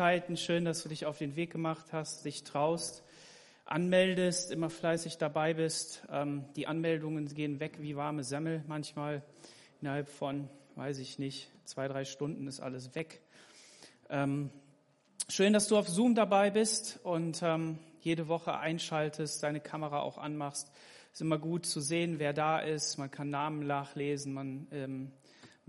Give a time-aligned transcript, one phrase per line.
[0.00, 0.38] Neuigkeiten.
[0.38, 3.02] Schön, dass du dich auf den Weg gemacht hast, dich traust,
[3.66, 6.06] anmeldest, immer fleißig dabei bist.
[6.10, 9.22] Ähm, die Anmeldungen gehen weg wie warme Semmel manchmal.
[9.82, 13.20] Innerhalb von, weiß ich nicht, zwei, drei Stunden ist alles weg.
[14.08, 14.48] Ähm,
[15.28, 20.16] schön, dass du auf Zoom dabei bist und ähm, jede Woche einschaltest, deine Kamera auch
[20.16, 20.72] anmachst.
[21.12, 22.96] Ist immer gut zu sehen, wer da ist.
[22.96, 24.66] Man kann Namen nachlesen, man,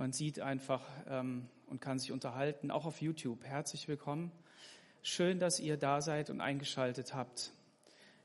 [0.02, 3.44] man sieht einfach ähm, und kann sich unterhalten, auch auf YouTube.
[3.44, 4.32] Herzlich willkommen.
[5.04, 7.52] Schön, dass ihr da seid und eingeschaltet habt.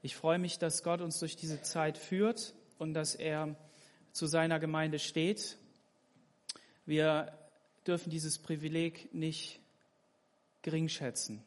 [0.01, 3.57] Ich freue mich, dass Gott uns durch diese Zeit führt und dass er
[4.13, 5.59] zu seiner Gemeinde steht.
[6.87, 7.37] Wir
[7.87, 9.61] dürfen dieses Privileg nicht
[10.63, 11.45] gering schätzen.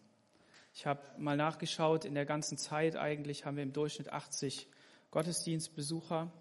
[0.75, 4.67] Ich habe mal nachgeschaut, in der ganzen Zeit eigentlich haben wir im Durchschnitt 80
[5.09, 6.31] Gottesdienstbesucher.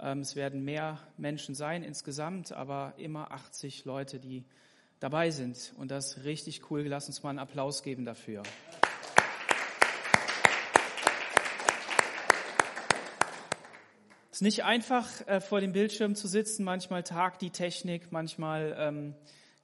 [0.00, 4.44] Ähm, es werden mehr Menschen sein insgesamt, aber immer 80 Leute, die
[5.00, 5.72] dabei sind.
[5.78, 6.82] Und das ist richtig cool.
[6.82, 8.42] Lass uns mal einen Applaus geben dafür.
[14.30, 16.64] Es ist nicht einfach, äh, vor dem Bildschirm zu sitzen.
[16.64, 19.14] Manchmal tagt die Technik, manchmal ähm,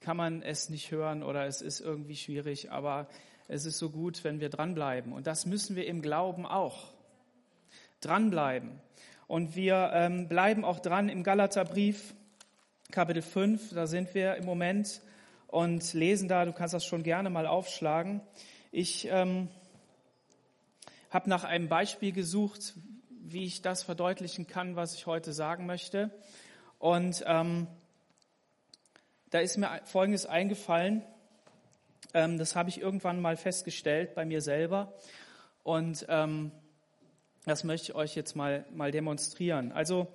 [0.01, 2.71] kann man es nicht hören oder es ist irgendwie schwierig.
[2.71, 3.09] Aber
[3.49, 5.13] es ist so gut, wenn wir dranbleiben.
[5.13, 6.93] Und das müssen wir im Glauben auch
[8.01, 8.81] dranbleiben.
[9.29, 12.15] Und wir ähm, bleiben auch dran im Galaterbrief,
[12.91, 15.03] Kapitel 5, da sind wir im Moment
[15.49, 18.23] und lesen da, du kannst das schon gerne mal aufschlagen.
[18.73, 19.49] Ich ähm,
[21.11, 22.73] habe nach einem Beispiel gesucht,
[23.11, 26.11] wie ich das verdeutlichen kann, was ich heute sagen möchte.
[26.79, 27.67] Und ähm,
[29.29, 31.03] da ist mir Folgendes eingefallen.
[32.15, 34.95] Ähm, das habe ich irgendwann mal festgestellt bei mir selber.
[35.65, 36.51] Und ähm,
[37.49, 39.73] das möchte ich euch jetzt mal, mal demonstrieren.
[39.73, 40.09] Also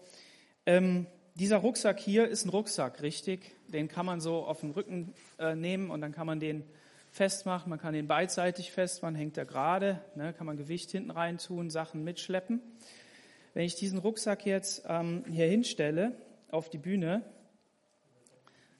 [0.66, 3.56] ähm, dieser Rucksack hier ist ein Rucksack, richtig?
[3.68, 6.64] Den kann man so auf den Rücken äh, nehmen und dann kann man den
[7.12, 7.70] festmachen.
[7.70, 11.70] Man kann den beidseitig festmachen, hängt er gerade, ne, kann man Gewicht hinten rein tun,
[11.70, 12.62] Sachen mitschleppen.
[13.54, 16.16] Wenn ich diesen Rucksack jetzt ähm, hier hinstelle
[16.50, 17.24] auf die Bühne,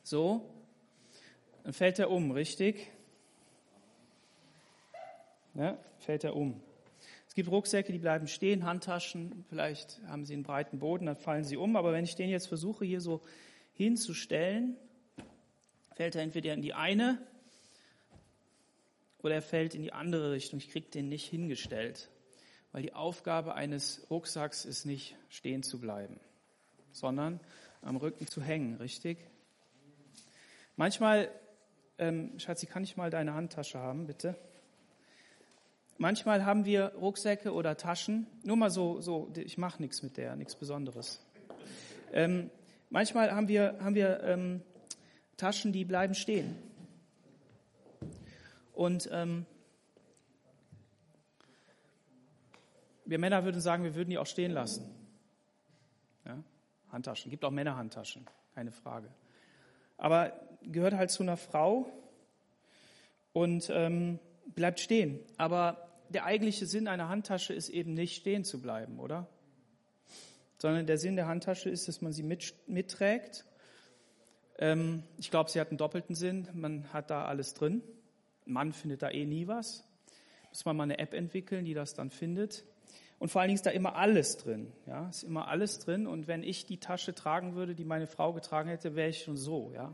[0.04, 0.50] so,
[1.64, 2.92] dann fällt er um, richtig?
[5.54, 6.60] Ne, fällt er um.
[7.34, 11.44] Es gibt Rucksäcke, die bleiben stehen, Handtaschen, vielleicht haben sie einen breiten Boden, dann fallen
[11.44, 11.76] sie um.
[11.76, 13.22] Aber wenn ich den jetzt versuche, hier so
[13.72, 14.78] hinzustellen,
[15.96, 17.18] fällt er entweder in die eine
[19.24, 20.60] oder er fällt in die andere Richtung.
[20.60, 22.12] Ich kriege den nicht hingestellt,
[22.72, 26.20] weil die Aufgabe eines Rucksacks ist nicht stehen zu bleiben,
[26.92, 27.40] sondern
[27.82, 29.18] am Rücken zu hängen, richtig?
[30.76, 31.32] Manchmal,
[31.98, 34.38] ähm, Schatzi, kann ich mal deine Handtasche haben, bitte?
[35.98, 40.36] Manchmal haben wir Rucksäcke oder Taschen, nur mal so, so ich mache nichts mit der,
[40.36, 41.24] nichts Besonderes.
[42.12, 42.50] Ähm,
[42.90, 44.62] manchmal haben wir, haben wir ähm,
[45.38, 46.56] Taschen, die bleiben stehen.
[48.74, 49.46] Und ähm,
[53.06, 54.90] wir Männer würden sagen, wir würden die auch stehen lassen.
[56.26, 56.44] Ja?
[56.92, 59.10] Handtaschen, gibt auch Männerhandtaschen, keine Frage.
[59.98, 60.34] Aber
[60.64, 61.92] gehört halt zu einer Frau
[63.32, 65.20] und ähm, bleibt stehen.
[65.38, 69.28] Aber der eigentliche Sinn einer Handtasche ist eben nicht stehen zu bleiben, oder?
[70.58, 73.46] Sondern der Sinn der Handtasche ist, dass man sie mit, mitträgt.
[74.60, 76.48] Ähm, ich glaube, sie hat einen doppelten Sinn.
[76.54, 77.82] Man hat da alles drin.
[78.46, 79.84] Ein Mann findet da eh nie was.
[80.50, 82.64] Muss man mal eine App entwickeln, die das dann findet.
[83.20, 84.72] Und vor allen Dingen ist da immer alles drin.
[84.86, 86.08] Ja, ist immer alles drin.
[86.08, 89.38] Und wenn ich die Tasche tragen würde, die meine Frau getragen hätte, wäre ich schon
[89.38, 89.72] so.
[89.74, 89.94] Ja,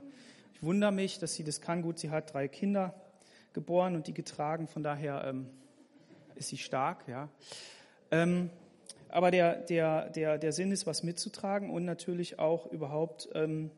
[0.54, 1.82] ich wundere mich, dass sie das kann.
[1.82, 2.94] Gut, sie hat drei Kinder
[3.54, 4.68] geboren und die getragen.
[4.68, 5.50] Von daher ähm,
[6.36, 7.08] ist sie stark.
[7.08, 7.30] Ja.
[8.12, 8.50] Ähm,
[9.10, 13.72] aber der, der, der, der Sinn ist, was mitzutragen und natürlich auch überhaupt, ähm,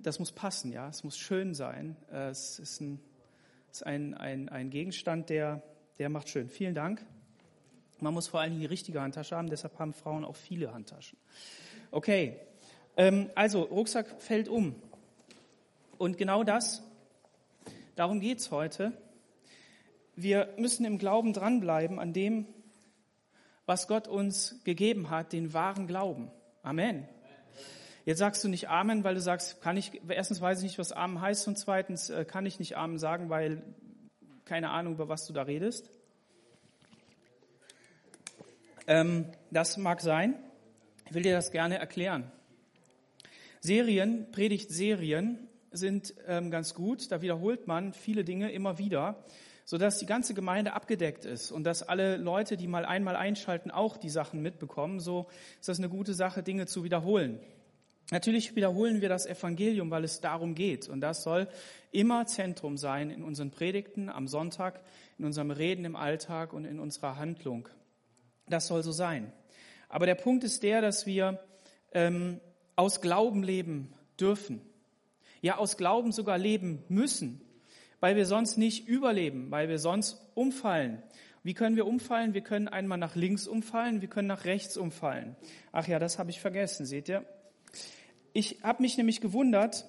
[0.00, 1.96] das muss passen, ja, es muss schön sein.
[2.10, 3.00] Äh, es ist, ein,
[3.70, 5.62] ist ein, ein, ein Gegenstand, der,
[5.98, 6.48] der macht schön.
[6.48, 7.04] Vielen Dank.
[8.00, 11.18] Man muss vor allen Dingen die richtige Handtasche haben, deshalb haben Frauen auch viele Handtaschen.
[11.90, 12.38] Okay,
[12.96, 14.74] ähm, also Rucksack fällt um.
[15.98, 16.82] Und genau das
[17.98, 18.92] Darum geht es heute.
[20.14, 22.46] Wir müssen im Glauben dranbleiben an dem,
[23.66, 26.30] was Gott uns gegeben hat, den wahren Glauben.
[26.62, 27.08] Amen.
[28.04, 30.92] Jetzt sagst du nicht Amen, weil du sagst, kann ich, erstens weiß ich nicht, was
[30.92, 33.64] Amen heißt und zweitens äh, kann ich nicht Amen sagen, weil
[34.44, 35.90] keine Ahnung, über was du da redest.
[38.86, 40.36] Ähm, das mag sein.
[41.06, 42.30] Ich will dir das gerne erklären.
[43.58, 47.10] Serien, Predigtserien sind ähm, ganz gut.
[47.10, 49.24] Da wiederholt man viele Dinge immer wieder,
[49.64, 53.96] sodass die ganze Gemeinde abgedeckt ist und dass alle Leute, die mal einmal einschalten, auch
[53.96, 55.00] die Sachen mitbekommen.
[55.00, 55.26] So
[55.60, 57.40] ist das eine gute Sache, Dinge zu wiederholen.
[58.10, 60.88] Natürlich wiederholen wir das Evangelium, weil es darum geht.
[60.88, 61.46] Und das soll
[61.92, 64.80] immer Zentrum sein in unseren Predigten am Sonntag,
[65.18, 67.68] in unserem Reden im Alltag und in unserer Handlung.
[68.46, 69.30] Das soll so sein.
[69.90, 71.38] Aber der Punkt ist der, dass wir
[71.92, 72.40] ähm,
[72.76, 74.62] aus Glauben leben dürfen.
[75.40, 77.40] Ja, aus Glauben sogar leben müssen,
[78.00, 81.02] weil wir sonst nicht überleben, weil wir sonst umfallen.
[81.42, 82.34] Wie können wir umfallen?
[82.34, 85.36] Wir können einmal nach links umfallen, wir können nach rechts umfallen.
[85.72, 87.24] Ach ja, das habe ich vergessen, seht ihr?
[88.32, 89.86] Ich habe mich nämlich gewundert,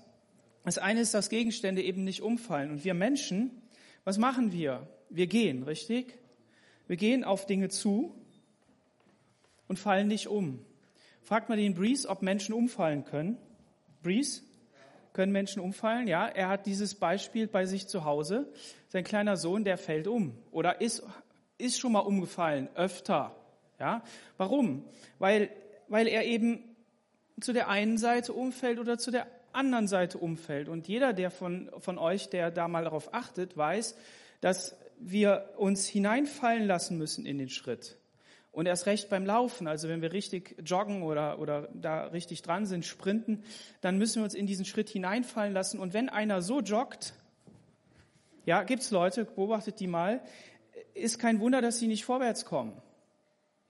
[0.64, 2.72] das eine ist, dass Gegenstände eben nicht umfallen.
[2.72, 3.62] Und wir Menschen,
[4.04, 4.88] was machen wir?
[5.10, 6.18] Wir gehen, richtig?
[6.88, 8.16] Wir gehen auf Dinge zu
[9.68, 10.66] und fallen nicht um.
[11.22, 13.38] Fragt mal den Breeze, ob Menschen umfallen können.
[14.02, 14.42] Breeze?
[15.20, 16.08] Können Menschen umfallen?
[16.08, 18.48] Ja, er hat dieses Beispiel bei sich zu Hause.
[18.88, 21.04] Sein kleiner Sohn, der fällt um oder ist,
[21.58, 23.36] ist schon mal umgefallen, öfter.
[23.82, 24.02] Ja,
[24.38, 24.86] warum?
[25.18, 25.50] Weil,
[25.90, 26.64] weil er eben
[27.42, 30.70] zu der einen Seite umfällt oder zu der anderen Seite umfällt.
[30.70, 33.98] Und jeder, der von, von euch, der da mal darauf achtet, weiß,
[34.40, 37.99] dass wir uns hineinfallen lassen müssen in den Schritt.
[38.52, 42.66] Und erst recht beim Laufen, also wenn wir richtig joggen oder, oder da richtig dran
[42.66, 43.44] sind, sprinten,
[43.82, 45.80] dann müssen wir uns in diesen Schritt hineinfallen lassen.
[45.80, 47.14] Und wenn einer so joggt,
[48.46, 50.22] ja, gibt's Leute, beobachtet die mal,
[50.96, 52.82] ist kein Wunder, dass sie nicht vorwärts kommen.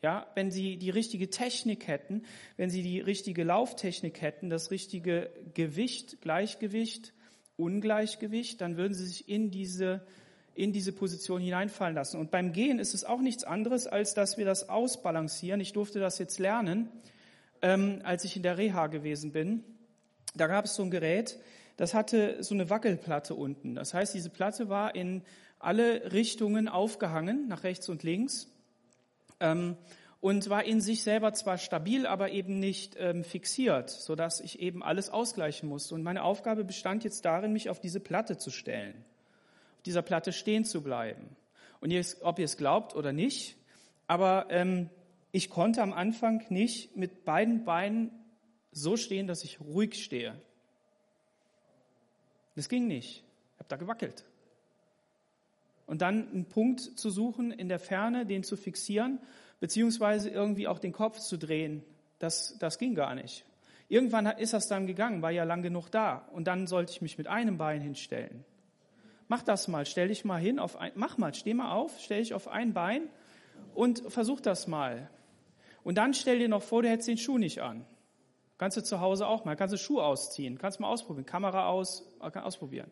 [0.01, 2.23] Ja, wenn sie die richtige Technik hätten,
[2.55, 7.13] wenn sie die richtige Lauftechnik hätten, das richtige Gewicht, Gleichgewicht,
[7.57, 10.05] Ungleichgewicht, dann würden sie sich in diese,
[10.55, 12.19] in diese Position hineinfallen lassen.
[12.19, 15.61] Und beim Gehen ist es auch nichts anderes, als dass wir das ausbalancieren.
[15.61, 16.89] Ich durfte das jetzt lernen,
[17.61, 19.63] ähm, als ich in der Reha gewesen bin.
[20.35, 21.39] Da gab es so ein Gerät,
[21.77, 23.75] das hatte so eine Wackelplatte unten.
[23.75, 25.23] Das heißt, diese Platte war in
[25.59, 28.47] alle Richtungen aufgehangen, nach rechts und links
[29.39, 29.77] ähm,
[30.21, 34.59] und war in sich selber zwar stabil, aber eben nicht ähm, fixiert, so dass ich
[34.59, 35.95] eben alles ausgleichen musste.
[35.95, 39.05] Und meine Aufgabe bestand jetzt darin, mich auf diese Platte zu stellen,
[39.89, 41.35] dieser Platte stehen zu bleiben.
[41.81, 43.57] Und ihr, ob ihr es glaubt oder nicht,
[44.07, 44.89] aber ähm,
[45.31, 48.11] ich konnte am Anfang nicht mit beiden Beinen
[48.71, 50.39] so stehen, dass ich ruhig stehe.
[52.55, 53.23] Das ging nicht.
[53.53, 54.25] Ich habe da gewackelt
[55.89, 59.17] und dann einen Punkt zu suchen in der Ferne, den zu fixieren,
[59.59, 61.83] beziehungsweise irgendwie auch den Kopf zu drehen.
[62.19, 63.43] Das, das ging gar nicht.
[63.87, 66.27] Irgendwann ist das dann gegangen, war ja lang genug da.
[66.31, 68.45] Und dann sollte ich mich mit einem Bein hinstellen.
[69.29, 72.19] Mach das mal, stell dich mal hin, auf ein, mach mal, steh mal auf, stell
[72.19, 73.07] dich auf ein Bein
[73.75, 75.07] und versuch das mal.
[75.83, 77.85] Und dann stell dir noch vor, du hättest den Schuh nicht an.
[78.57, 82.11] Kannst du zu Hause auch mal, kannst du Schuh ausziehen, kannst mal ausprobieren, Kamera aus,
[82.19, 82.91] ausprobieren.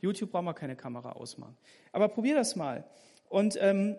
[0.00, 1.56] YouTube brauchen wir keine Kamera ausmachen.
[1.90, 2.84] Aber probier das mal.
[3.28, 3.96] Und, ähm,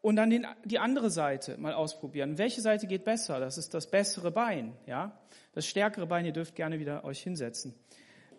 [0.00, 2.38] und dann den, die andere Seite mal ausprobieren.
[2.38, 3.40] Welche Seite geht besser?
[3.40, 5.18] Das ist das bessere Bein, ja?
[5.54, 7.74] Das stärkere Bein, ihr dürft gerne wieder euch hinsetzen.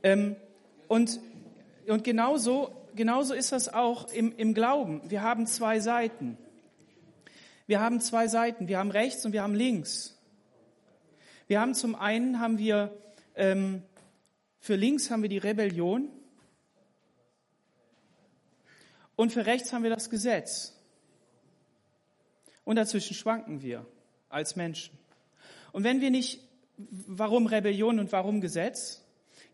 [0.04, 0.38] Ähm,
[0.88, 1.20] und,
[1.88, 5.02] und genauso, genauso ist das auch im, im Glauben.
[5.10, 6.38] Wir haben zwei Seiten.
[7.68, 8.68] Wir haben zwei Seiten.
[8.68, 10.18] Wir haben rechts und wir haben links.
[11.48, 12.92] Wir haben zum einen haben wir
[13.36, 13.84] ähm,
[14.60, 16.10] für links haben wir die Rebellion
[19.16, 20.74] und für rechts haben wir das Gesetz.
[22.64, 23.86] Und dazwischen schwanken wir
[24.28, 24.98] als Menschen.
[25.72, 26.42] Und wenn wir nicht,
[26.78, 29.05] warum Rebellion und warum Gesetz?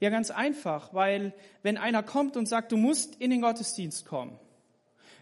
[0.01, 1.33] Ja, ganz einfach, weil
[1.63, 4.37] wenn einer kommt und sagt, du musst in den Gottesdienst kommen,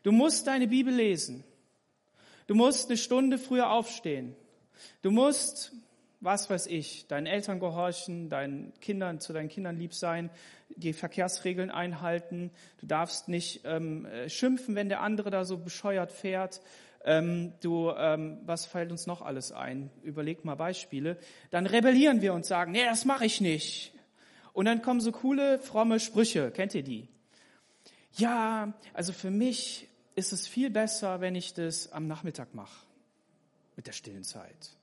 [0.01, 1.43] du musst deine Bibel lesen,
[2.47, 4.35] du musst eine Stunde früher aufstehen,
[5.03, 5.73] du musst
[6.21, 10.29] was weiß ich, deinen Eltern gehorchen, deinen Kindern, zu deinen Kindern lieb sein,
[10.67, 16.11] die Verkehrsregeln einhalten, du darfst nicht ähm, äh, schimpfen, wenn der andere da so bescheuert
[16.11, 16.61] fährt,
[17.05, 19.89] ähm, du, ähm, was fällt uns noch alles ein?
[20.03, 21.17] Überleg mal Beispiele.
[21.49, 23.93] Dann rebellieren wir und sagen, nee, das mache ich nicht.
[24.53, 27.07] Und dann kommen so coole, fromme Sprüche, kennt ihr die?
[28.13, 32.85] Ja, also für mich ist es viel besser, wenn ich das am Nachmittag mache,
[33.75, 34.75] mit der stillen Zeit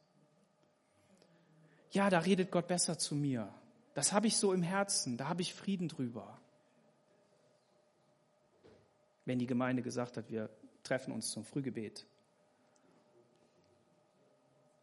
[1.97, 3.49] ja, da redet Gott besser zu mir.
[3.95, 6.39] Das habe ich so im Herzen, da habe ich Frieden drüber.
[9.25, 10.51] Wenn die Gemeinde gesagt hat, wir
[10.83, 12.07] treffen uns zum Frühgebet.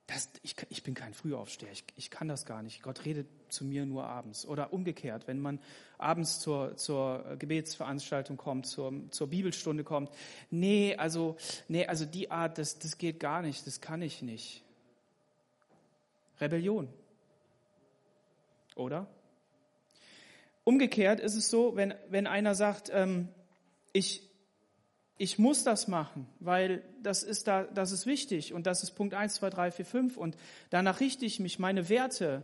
[0.07, 2.83] Das, ich, ich, bin kein Frühaufsteher, ich, ich, kann das gar nicht.
[2.83, 4.45] Gott redet zu mir nur abends.
[4.45, 5.59] Oder umgekehrt, wenn man
[5.97, 10.11] abends zur, zur Gebetsveranstaltung kommt, zur, zur, Bibelstunde kommt.
[10.51, 11.37] Nee, also,
[11.69, 14.63] nee, also die Art, das, das geht gar nicht, das kann ich nicht.
[16.41, 16.89] Rebellion.
[18.75, 19.07] Oder?
[20.65, 23.29] Umgekehrt ist es so, wenn, wenn einer sagt, ähm,
[23.93, 24.29] ich,
[25.17, 29.13] ich muss das machen, weil das ist, da, das ist wichtig und das ist Punkt
[29.13, 30.37] 1, 2, 3, 4, 5 und
[30.69, 32.43] danach richte ich mich, meine Werte,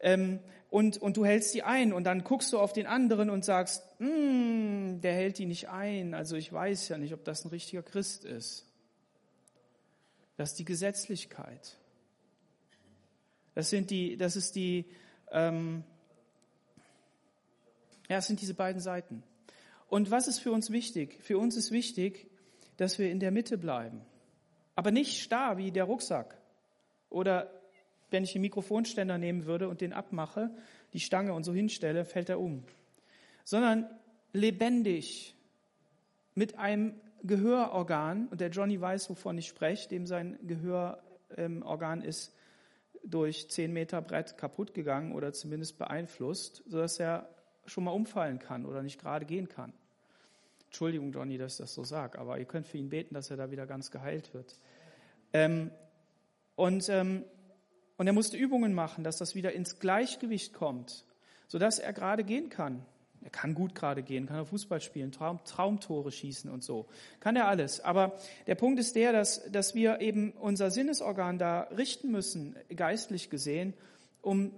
[0.00, 3.44] ähm, und, und du hältst die ein und dann guckst du auf den anderen und
[3.44, 7.48] sagst, hm, der hält die nicht ein, also ich weiß ja nicht, ob das ein
[7.48, 8.66] richtiger Christ ist.
[10.36, 11.76] Das ist die Gesetzlichkeit.
[13.54, 14.86] Das sind die, das ist die,
[15.32, 15.82] ähm,
[18.08, 19.22] ja, es sind diese beiden Seiten.
[19.90, 21.18] Und was ist für uns wichtig?
[21.20, 22.30] Für uns ist wichtig,
[22.76, 24.02] dass wir in der Mitte bleiben.
[24.76, 26.38] Aber nicht starr wie der Rucksack
[27.10, 27.50] oder
[28.10, 30.50] wenn ich den Mikrofonständer nehmen würde und den abmache,
[30.92, 32.62] die Stange und so hinstelle, fällt er um.
[33.44, 33.90] Sondern
[34.32, 35.34] lebendig
[36.36, 36.94] mit einem
[37.24, 42.32] Gehörorgan, und der Johnny weiß, wovon ich spreche, dem sein Gehörorgan ist
[43.04, 47.28] durch zehn Meter Brett kaputt gegangen oder zumindest beeinflusst, sodass er
[47.66, 49.72] schon mal umfallen kann oder nicht gerade gehen kann.
[50.70, 53.36] Entschuldigung, Johnny, dass ich das so sage, aber ihr könnt für ihn beten, dass er
[53.36, 54.56] da wieder ganz geheilt wird.
[55.32, 55.70] Ähm,
[56.56, 57.24] und ähm,
[58.00, 61.04] und er musste Übungen machen, dass das wieder ins Gleichgewicht kommt,
[61.48, 62.82] sodass er gerade gehen kann.
[63.20, 66.86] Er kann gut gerade gehen, kann Fußball spielen, Traum, Traumtore schießen und so.
[67.20, 67.82] Kann er alles.
[67.82, 73.28] Aber der Punkt ist der, dass, dass wir eben unser Sinnesorgan da richten müssen, geistlich
[73.28, 73.74] gesehen,
[74.22, 74.54] um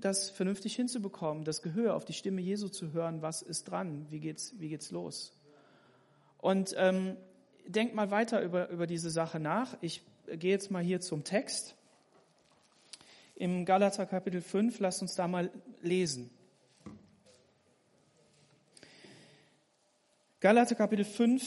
[0.00, 4.20] das vernünftig hinzubekommen, das Gehör auf die Stimme Jesu zu hören, was ist dran, wie
[4.20, 5.32] geht's, wie geht's los.
[6.44, 7.16] Und ähm,
[7.66, 9.78] denkt mal weiter über, über diese Sache nach.
[9.80, 11.74] Ich gehe jetzt mal hier zum Text
[13.34, 14.78] im Galater Kapitel 5.
[14.80, 16.28] Lasst uns da mal lesen.
[20.40, 21.42] Galater Kapitel 5,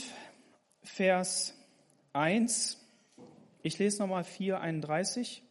[0.81, 1.53] Vers
[2.13, 2.83] 1.
[3.61, 5.43] Ich lese nochmal 4, 31.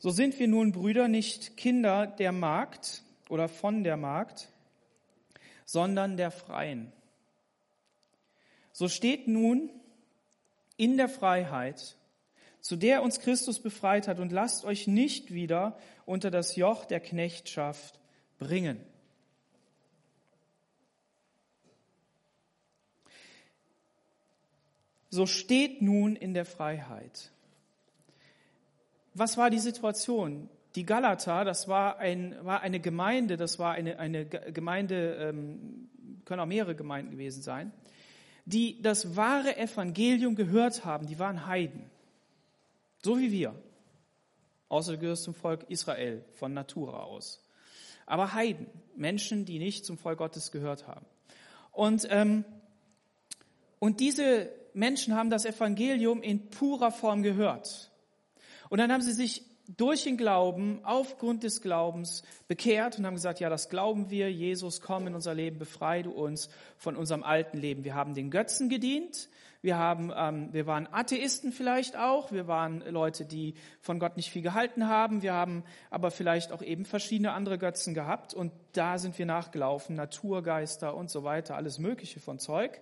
[0.00, 4.50] So sind wir nun Brüder nicht Kinder der Magd oder von der Magd,
[5.64, 6.92] sondern der Freien.
[8.76, 9.70] So steht nun
[10.76, 11.96] in der Freiheit
[12.66, 16.98] zu der uns Christus befreit hat, und lasst euch nicht wieder unter das Joch der
[16.98, 18.00] Knechtschaft
[18.40, 18.80] bringen.
[25.10, 27.30] So steht nun in der Freiheit.
[29.14, 30.50] Was war die Situation?
[30.74, 35.88] Die Galater, das war, ein, war eine Gemeinde, das war eine, eine Gemeinde, ähm,
[36.24, 37.72] können auch mehrere Gemeinden gewesen sein,
[38.46, 41.90] die das wahre Evangelium gehört haben, die waren Heiden.
[43.02, 43.54] So wie wir.
[44.68, 47.44] Außer du gehörst zum Volk Israel von Natura aus.
[48.06, 51.04] Aber Heiden, Menschen, die nicht zum Volk Gottes gehört haben.
[51.72, 52.44] Und, ähm,
[53.80, 57.90] und diese Menschen haben das Evangelium in purer Form gehört.
[58.68, 59.42] Und dann haben sie sich
[59.76, 64.80] durch den Glauben, aufgrund des Glaubens bekehrt und haben gesagt, ja, das glauben wir, Jesus,
[64.80, 67.84] komm in unser Leben, befreie du uns von unserem alten Leben.
[67.84, 69.28] Wir haben den Götzen gedient,
[69.66, 72.30] wir, haben, ähm, wir waren Atheisten vielleicht auch.
[72.30, 75.22] Wir waren Leute, die von Gott nicht viel gehalten haben.
[75.22, 78.32] Wir haben aber vielleicht auch eben verschiedene andere Götzen gehabt.
[78.32, 79.96] Und da sind wir nachgelaufen.
[79.96, 81.56] Naturgeister und so weiter.
[81.56, 82.80] Alles Mögliche von Zeug.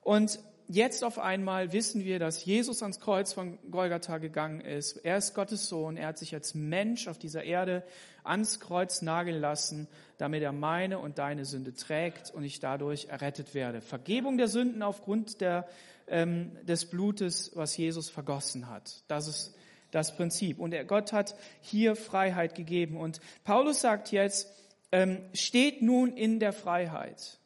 [0.00, 4.96] Und jetzt auf einmal wissen wir, dass Jesus ans Kreuz von Golgatha gegangen ist.
[4.98, 5.96] Er ist Gottes Sohn.
[5.96, 7.84] Er hat sich als Mensch auf dieser Erde
[8.22, 13.54] ans Kreuz nageln lassen, damit er meine und deine Sünde trägt und ich dadurch errettet
[13.54, 13.80] werde.
[13.80, 15.66] Vergebung der Sünden aufgrund der
[16.06, 19.02] ähm, des Blutes, was Jesus vergossen hat.
[19.08, 19.54] Das ist
[19.90, 20.58] das Prinzip.
[20.58, 22.96] Und Gott hat hier Freiheit gegeben.
[22.96, 24.48] Und Paulus sagt jetzt,
[24.92, 27.38] ähm, steht nun in der Freiheit.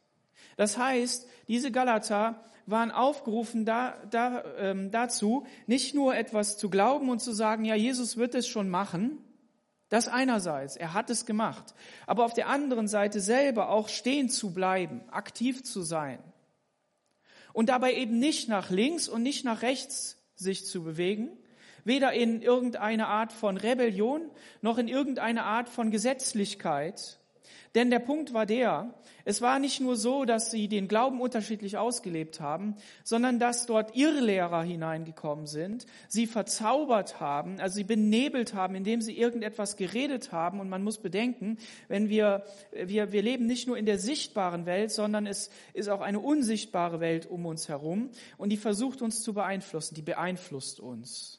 [0.57, 7.09] Das heißt, diese Galater waren aufgerufen da, da, ähm, dazu, nicht nur etwas zu glauben
[7.09, 9.17] und zu sagen, ja, Jesus wird es schon machen,
[9.89, 11.73] das einerseits, er hat es gemacht,
[12.05, 16.19] aber auf der anderen Seite selber auch stehen zu bleiben, aktiv zu sein
[17.53, 21.29] und dabei eben nicht nach links und nicht nach rechts sich zu bewegen,
[21.83, 24.29] weder in irgendeine Art von Rebellion
[24.61, 27.18] noch in irgendeine Art von Gesetzlichkeit,
[27.75, 28.93] denn der Punkt war der,
[29.25, 33.95] es war nicht nur so, dass sie den Glauben unterschiedlich ausgelebt haben, sondern dass dort
[33.95, 40.59] Irrlehrer hineingekommen sind, sie verzaubert haben, also sie benebelt haben, indem sie irgendetwas geredet haben.
[40.59, 44.91] Und man muss bedenken, wenn wir, wir, wir leben nicht nur in der sichtbaren Welt,
[44.91, 49.33] sondern es ist auch eine unsichtbare Welt um uns herum und die versucht uns zu
[49.33, 51.38] beeinflussen, die beeinflusst uns.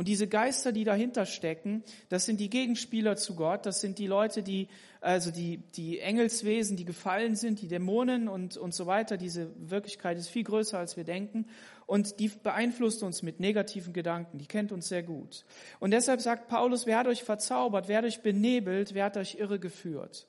[0.00, 4.06] Und diese Geister, die dahinter stecken, das sind die Gegenspieler zu Gott, das sind die
[4.06, 4.68] Leute, die,
[5.02, 9.18] also die, die Engelswesen, die gefallen sind, die Dämonen und, und so weiter.
[9.18, 11.44] Diese Wirklichkeit ist viel größer, als wir denken.
[11.84, 15.44] Und die beeinflusst uns mit negativen Gedanken, die kennt uns sehr gut.
[15.80, 19.34] Und deshalb sagt Paulus, wer hat euch verzaubert, wer hat euch benebelt, wer hat euch
[19.34, 20.26] irregeführt?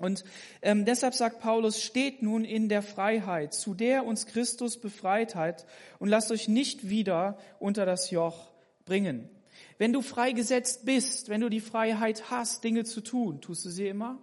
[0.00, 0.22] Und
[0.60, 5.64] ähm, deshalb sagt Paulus, steht nun in der Freiheit, zu der uns Christus befreit hat,
[5.98, 8.50] und lasst euch nicht wieder unter das Joch
[8.88, 9.28] bringen.
[9.76, 13.86] Wenn du freigesetzt bist, wenn du die Freiheit hast, Dinge zu tun, tust du sie
[13.86, 14.18] immer?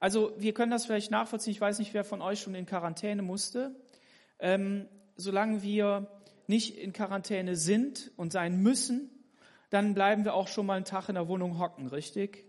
[0.00, 1.52] Also wir können das vielleicht nachvollziehen.
[1.52, 3.74] Ich weiß nicht, wer von euch schon in Quarantäne musste.
[4.38, 6.08] Ähm, solange wir
[6.46, 9.10] nicht in Quarantäne sind und sein müssen,
[9.70, 12.44] dann bleiben wir auch schon mal einen Tag in der Wohnung hocken, richtig?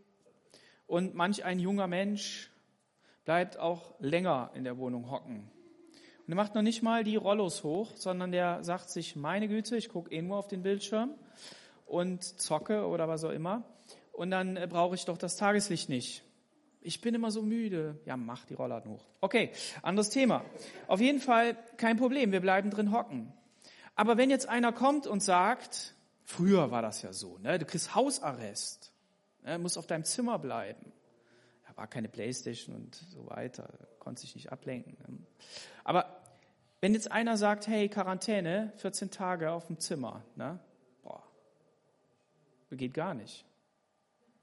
[0.85, 2.51] Und manch ein junger Mensch
[3.23, 5.49] bleibt auch länger in der Wohnung hocken.
[6.25, 9.77] Und er macht noch nicht mal die Rollos hoch, sondern der sagt sich, meine Güte,
[9.77, 11.11] ich gucke eh nur auf den Bildschirm
[11.85, 13.63] und zocke oder was auch immer.
[14.11, 16.23] Und dann äh, brauche ich doch das Tageslicht nicht.
[16.81, 17.99] Ich bin immer so müde.
[18.05, 19.05] Ja, mach die Rollladen hoch.
[19.21, 19.51] Okay,
[19.81, 20.43] anderes Thema.
[20.87, 23.31] Auf jeden Fall kein Problem, wir bleiben drin hocken.
[23.95, 27.95] Aber wenn jetzt einer kommt und sagt, früher war das ja so, ne, du kriegst
[27.95, 28.93] Hausarrest,
[29.43, 30.91] ne, musst auf deinem Zimmer bleiben.
[31.75, 34.97] War keine Playstation und so weiter, konnte sich nicht ablenken.
[35.07, 35.17] Ne.
[35.83, 36.21] Aber
[36.81, 40.59] wenn jetzt einer sagt, hey, Quarantäne, 14 Tage auf dem Zimmer, ne,
[41.03, 41.23] boah,
[42.71, 43.45] geht gar nicht.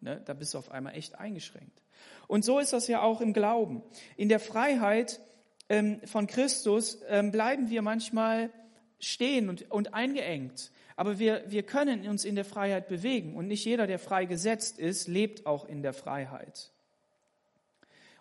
[0.01, 1.83] Ne, da bist du auf einmal echt eingeschränkt.
[2.27, 3.83] Und so ist das ja auch im Glauben.
[4.17, 5.21] In der Freiheit
[5.69, 8.51] ähm, von Christus ähm, bleiben wir manchmal
[8.99, 10.71] stehen und, und eingeengt.
[10.97, 13.37] Aber wir, wir können uns in der Freiheit bewegen.
[13.37, 16.73] Und nicht jeder, der frei gesetzt ist, lebt auch in der Freiheit.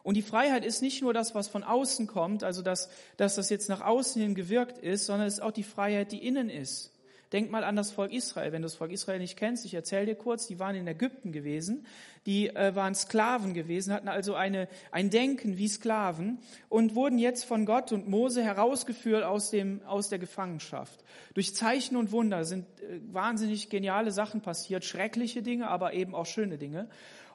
[0.04, 3.50] Und die Freiheit ist nicht nur das, was von außen kommt, also dass, dass das
[3.50, 6.92] jetzt nach außen hin gewirkt ist, sondern es ist auch die Freiheit, die innen ist.
[7.32, 8.52] Denk mal an das Volk Israel.
[8.52, 11.32] Wenn du das Volk Israel nicht kennst, ich erzähle dir kurz, die waren in Ägypten
[11.32, 11.86] gewesen,
[12.26, 17.46] die äh, waren Sklaven gewesen, hatten also eine, ein Denken wie Sklaven und wurden jetzt
[17.46, 21.06] von Gott und Mose herausgeführt aus, dem, aus der Gefangenschaft.
[21.34, 26.26] Durch Zeichen und Wunder sind äh, wahnsinnig geniale Sachen passiert, schreckliche Dinge, aber eben auch
[26.26, 26.90] schöne Dinge.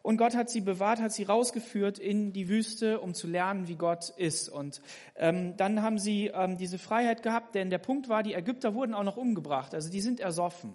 [0.07, 3.75] Und Gott hat sie bewahrt, hat sie rausgeführt in die Wüste, um zu lernen, wie
[3.75, 4.49] Gott ist.
[4.49, 4.81] Und
[5.17, 8.95] ähm, dann haben sie ähm, diese Freiheit gehabt, denn der Punkt war, die Ägypter wurden
[8.95, 9.75] auch noch umgebracht.
[9.75, 10.75] Also die sind ersoffen.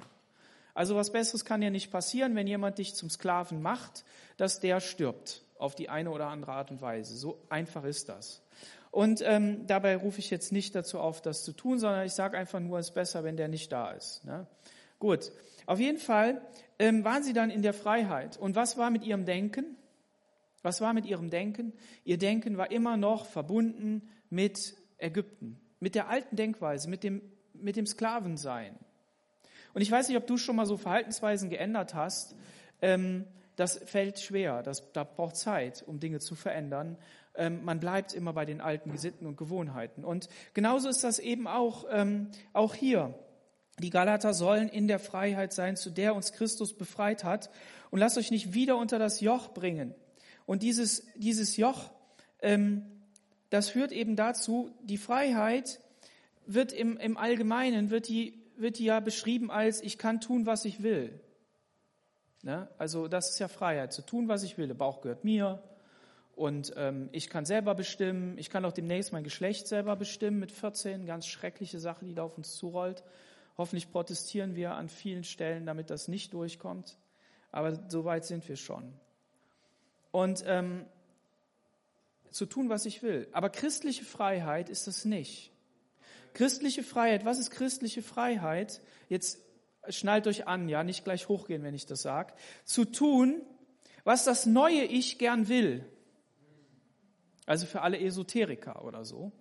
[0.73, 4.03] Also was Besseres kann ja nicht passieren, wenn jemand dich zum Sklaven macht,
[4.35, 7.15] dass der stirbt auf die eine oder andere Art und Weise.
[7.15, 8.41] So einfach ist das.
[8.91, 12.37] Und ähm, dabei rufe ich jetzt nicht dazu auf, das zu tun, sondern ich sage
[12.37, 14.25] einfach nur, es ist besser, wenn der nicht da ist.
[14.25, 14.45] Ne?
[15.01, 15.31] Gut,
[15.65, 16.39] auf jeden Fall
[16.77, 18.37] ähm, waren sie dann in der Freiheit.
[18.37, 19.75] Und was war mit ihrem Denken?
[20.61, 21.73] Was war mit ihrem Denken?
[22.03, 27.77] Ihr Denken war immer noch verbunden mit Ägypten, mit der alten Denkweise, mit dem, mit
[27.77, 28.77] dem Sklavensein.
[29.73, 32.35] Und ich weiß nicht, ob du schon mal so Verhaltensweisen geändert hast.
[32.83, 36.95] Ähm, das fällt schwer, das, da braucht Zeit, um Dinge zu verändern.
[37.33, 40.05] Ähm, man bleibt immer bei den alten Gesitten und Gewohnheiten.
[40.05, 43.15] Und genauso ist das eben auch, ähm, auch hier.
[43.81, 47.49] Die Galater sollen in der Freiheit sein, zu der uns Christus befreit hat.
[47.89, 49.93] Und lasst euch nicht wieder unter das Joch bringen.
[50.45, 51.91] Und dieses, dieses Joch,
[52.41, 52.85] ähm,
[53.49, 55.79] das führt eben dazu, die Freiheit
[56.45, 60.65] wird im, im Allgemeinen, wird die, wird die ja beschrieben als, ich kann tun, was
[60.65, 61.19] ich will.
[62.43, 62.67] Ne?
[62.77, 64.67] Also das ist ja Freiheit, zu tun, was ich will.
[64.67, 65.61] Der Bauch gehört mir
[66.35, 68.37] und ähm, ich kann selber bestimmen.
[68.37, 71.05] Ich kann auch demnächst mein Geschlecht selber bestimmen mit 14.
[71.05, 73.03] Ganz schreckliche Sache, die da auf uns zurollt.
[73.61, 76.97] Hoffentlich protestieren wir an vielen Stellen, damit das nicht durchkommt.
[77.51, 78.91] Aber so weit sind wir schon.
[80.09, 80.87] Und ähm,
[82.31, 83.27] zu tun, was ich will.
[83.33, 85.51] Aber christliche Freiheit ist das nicht.
[86.33, 88.81] Christliche Freiheit, was ist christliche Freiheit?
[89.09, 89.37] Jetzt
[89.89, 92.33] schnallt euch an, ja, nicht gleich hochgehen, wenn ich das sage.
[92.63, 93.43] Zu tun,
[94.03, 95.85] was das neue Ich gern will.
[97.45, 99.31] Also für alle Esoteriker oder so.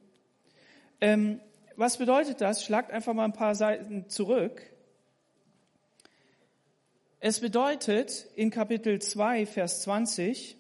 [1.00, 1.40] Ähm,
[1.80, 2.62] was bedeutet das?
[2.62, 4.62] Schlagt einfach mal ein paar Seiten zurück.
[7.20, 10.56] Es bedeutet in Kapitel 2, Vers 20,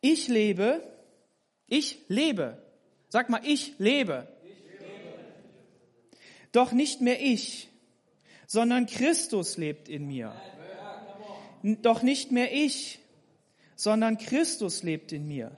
[0.00, 0.82] ich lebe,
[1.66, 2.62] ich lebe.
[3.10, 4.26] Sag mal, ich lebe.
[6.52, 7.68] Doch nicht mehr ich,
[8.46, 10.34] sondern Christus lebt in mir.
[11.62, 13.00] Doch nicht mehr ich,
[13.76, 15.52] sondern Christus lebt in mir.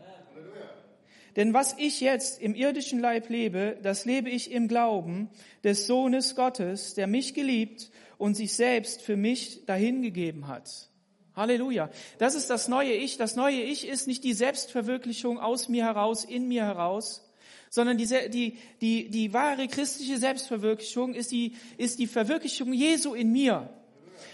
[1.37, 5.29] Denn was ich jetzt im irdischen Leib lebe, das lebe ich im Glauben
[5.63, 10.91] des Sohnes Gottes, der mich geliebt und sich selbst für mich dahingegeben hat.
[11.35, 11.91] Halleluja.
[12.17, 13.19] Das ist das neue Ich.
[13.19, 17.31] Das neue Ich ist nicht die Selbstverwirklichung aus mir heraus, in mir heraus,
[17.69, 23.33] sondern die, die, die, die wahre christliche Selbstverwirklichung ist die, ist die Verwirklichung Jesu in
[23.33, 23.69] mir.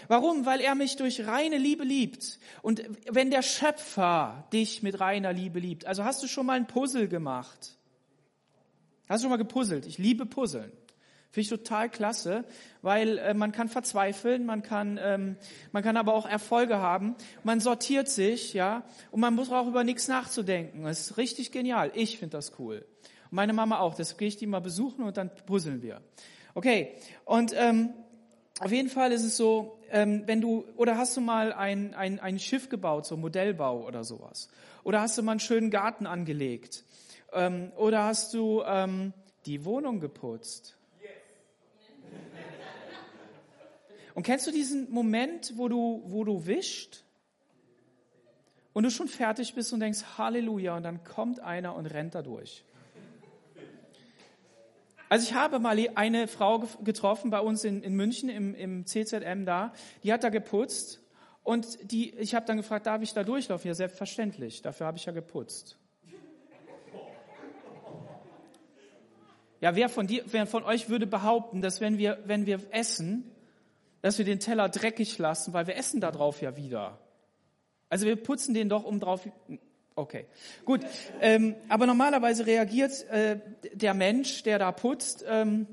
[0.07, 0.45] Warum?
[0.45, 2.39] Weil er mich durch reine Liebe liebt.
[2.61, 6.67] Und wenn der Schöpfer dich mit reiner Liebe liebt, also hast du schon mal ein
[6.67, 7.77] Puzzle gemacht?
[9.07, 9.85] Hast du schon mal gepuzzelt?
[9.85, 10.71] Ich liebe Puzzeln.
[11.33, 12.45] Finde ich total klasse,
[12.83, 15.35] weil äh, man kann verzweifeln, man kann, ähm,
[15.71, 17.15] man kann aber auch Erfolge haben.
[17.43, 20.83] Man sortiert sich, ja, und man muss auch über nichts nachzudenken.
[20.83, 21.91] Das ist richtig genial.
[21.95, 22.85] Ich finde das cool.
[23.31, 23.95] Und meine Mama auch.
[23.95, 26.01] Deshalb gehe ich die mal besuchen und dann puzzeln wir.
[26.53, 26.93] Okay,
[27.25, 27.95] und ähm,
[28.59, 32.19] auf jeden Fall ist es so, ähm, wenn du, oder hast du mal ein, ein,
[32.19, 34.49] ein Schiff gebaut, so Modellbau oder sowas?
[34.83, 36.83] Oder hast du mal einen schönen Garten angelegt?
[37.31, 39.13] Ähm, oder hast du ähm,
[39.45, 40.75] die Wohnung geputzt?
[44.15, 47.03] Und kennst du diesen Moment, wo du, wo du wischt
[48.73, 52.21] und du schon fertig bist und denkst, Halleluja, und dann kommt einer und rennt da
[52.21, 52.63] durch?
[55.13, 59.45] Also ich habe mal eine Frau getroffen bei uns in, in München im, im CZM
[59.45, 59.71] da,
[60.01, 61.03] die hat da geputzt
[61.43, 63.67] und die, ich habe dann gefragt, darf ich da durchlaufen?
[63.67, 65.77] Ja, selbstverständlich, dafür habe ich ja geputzt.
[69.61, 73.31] Ja, wer von, dir, wer von euch würde behaupten, dass wenn wir, wenn wir essen,
[74.01, 76.97] dass wir den Teller dreckig lassen, weil wir essen da drauf ja wieder.
[77.87, 79.29] Also wir putzen den doch um drauf.
[79.95, 80.25] Okay,
[80.65, 80.81] gut.
[81.21, 83.39] Ähm, aber normalerweise reagiert äh,
[83.73, 85.67] der Mensch, der da putzt, ähm,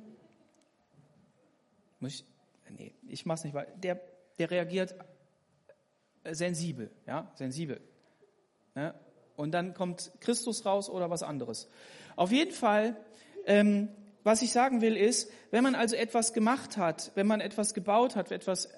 [2.01, 2.25] muss ich,
[2.77, 4.01] nee, ich mach's nicht, weil der,
[4.39, 4.95] der reagiert
[6.31, 7.81] sensibel, ja, sensibel.
[8.75, 8.95] Ja?
[9.37, 11.69] Und dann kommt Christus raus oder was anderes.
[12.17, 12.97] Auf jeden Fall
[13.47, 13.89] ähm,
[14.23, 18.17] was ich sagen will ist, wenn man also etwas gemacht hat, wenn man etwas gebaut
[18.17, 18.69] hat, etwas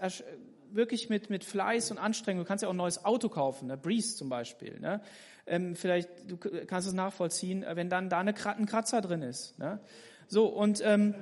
[0.70, 3.76] wirklich mit, mit Fleiß und Anstrengung, du kannst ja auch ein neues Auto kaufen, ne?
[3.76, 5.02] Breeze zum Beispiel, ne?
[5.46, 9.58] Ähm, vielleicht, du kannst es nachvollziehen, äh, wenn dann da eine, ein Kratzer drin ist.
[9.58, 9.80] Ne?
[10.28, 11.14] So, und, ähm,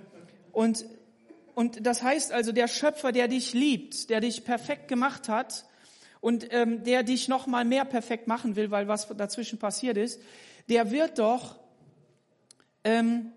[0.52, 0.84] und,
[1.54, 5.64] und das heißt also, der Schöpfer, der dich liebt, der dich perfekt gemacht hat
[6.20, 10.20] und ähm, der dich noch mal mehr perfekt machen will, weil was dazwischen passiert ist,
[10.68, 11.58] der wird doch
[12.84, 13.32] ähm,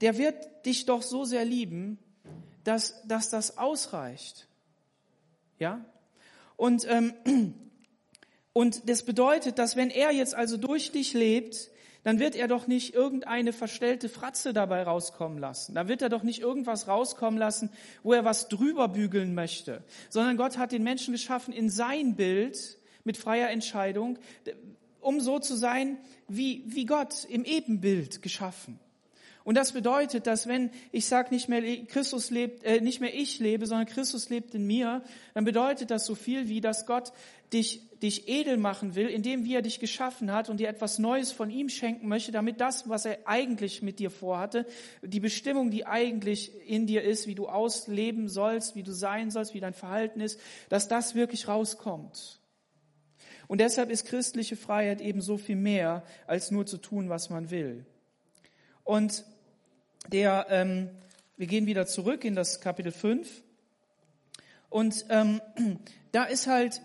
[0.00, 1.98] der wird dich doch so sehr lieben,
[2.64, 4.46] dass, dass das ausreicht.
[5.58, 5.84] Ja?
[6.56, 7.14] Und, ähm,
[8.54, 11.70] und das bedeutet, dass wenn er jetzt also durch dich lebt,
[12.04, 15.74] dann wird er doch nicht irgendeine verstellte Fratze dabei rauskommen lassen.
[15.74, 17.70] Da wird er doch nicht irgendwas rauskommen lassen,
[18.04, 22.78] wo er was drüber bügeln möchte, sondern Gott hat den Menschen geschaffen in sein Bild
[23.02, 24.18] mit freier Entscheidung,
[25.00, 28.78] um so zu sein wie, wie Gott im Ebenbild geschaffen.
[29.42, 33.40] Und das bedeutet, dass wenn ich sage nicht mehr Christus lebt, äh, nicht mehr ich
[33.40, 35.02] lebe, sondern Christus lebt in mir,
[35.34, 37.12] dann bedeutet das so viel wie, dass Gott
[37.52, 41.32] dich dich edel machen will, indem wie er dich geschaffen hat und dir etwas Neues
[41.32, 44.66] von ihm schenken möchte, damit das, was er eigentlich mit dir vorhatte,
[45.02, 49.54] die Bestimmung, die eigentlich in dir ist, wie du ausleben sollst, wie du sein sollst,
[49.54, 50.38] wie dein Verhalten ist,
[50.68, 52.40] dass das wirklich rauskommt.
[53.48, 57.50] Und deshalb ist christliche Freiheit eben so viel mehr, als nur zu tun, was man
[57.50, 57.86] will.
[58.84, 59.24] Und
[60.12, 60.90] der, ähm,
[61.38, 63.42] wir gehen wieder zurück in das Kapitel 5.
[64.68, 65.40] Und ähm,
[66.12, 66.82] da ist halt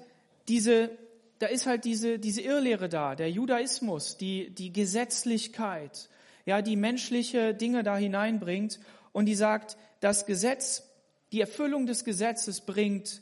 [0.47, 0.91] diese,
[1.39, 6.10] da ist halt diese, diese Irrlehre da, der Judaismus, die, die Gesetzlichkeit,
[6.45, 8.80] ja, die menschliche Dinge da hineinbringt
[9.13, 10.84] und die sagt, das Gesetz,
[11.32, 13.21] die Erfüllung des Gesetzes bringt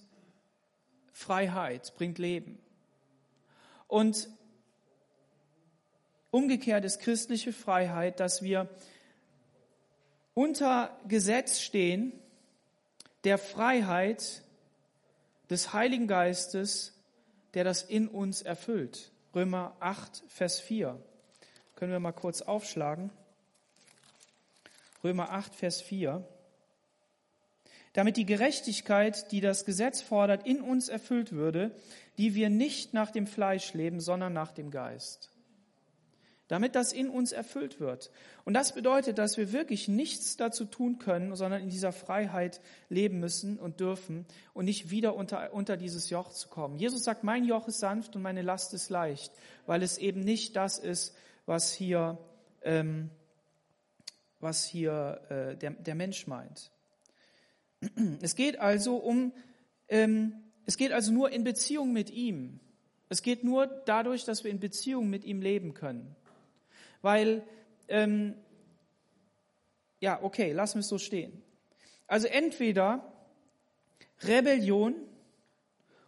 [1.12, 2.58] Freiheit, bringt Leben.
[3.88, 4.30] Und
[6.32, 8.68] umgekehrt ist christliche Freiheit, dass wir
[10.34, 12.14] unter Gesetz stehen
[13.24, 14.44] der Freiheit
[15.50, 16.97] des Heiligen Geistes,
[17.58, 19.10] der das in uns erfüllt.
[19.34, 20.96] Römer 8, Vers 4.
[21.76, 23.10] Können wir mal kurz aufschlagen.
[25.04, 26.24] Römer 8, Vers 4.
[27.94, 31.72] Damit die Gerechtigkeit, die das Gesetz fordert, in uns erfüllt würde,
[32.20, 35.32] die wir nicht nach dem Fleisch leben, sondern nach dem Geist
[36.48, 38.12] damit das in uns erfüllt wird.
[38.46, 43.20] Und das bedeutet, dass wir wirklich nichts dazu tun können, sondern in dieser Freiheit leben
[43.20, 46.78] müssen und dürfen und nicht wieder unter, unter dieses Joch zu kommen.
[46.78, 49.32] Jesus sagt, mein Joch ist sanft und meine Last ist leicht,
[49.66, 52.18] weil es eben nicht das ist, was hier,
[52.62, 53.10] ähm,
[54.40, 56.72] was hier äh, der, der Mensch meint.
[58.22, 59.34] Es geht also um,
[59.88, 60.34] ähm,
[60.66, 62.60] es geht also nur in Beziehung mit ihm.
[63.10, 66.16] Es geht nur dadurch, dass wir in Beziehung mit ihm leben können.
[67.08, 67.42] Weil,
[67.88, 68.36] ähm,
[70.02, 71.42] ja, okay, lassen wir es so stehen.
[72.06, 73.14] Also entweder
[74.24, 74.94] Rebellion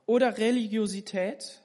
[0.06, 1.62] oder Religiosität.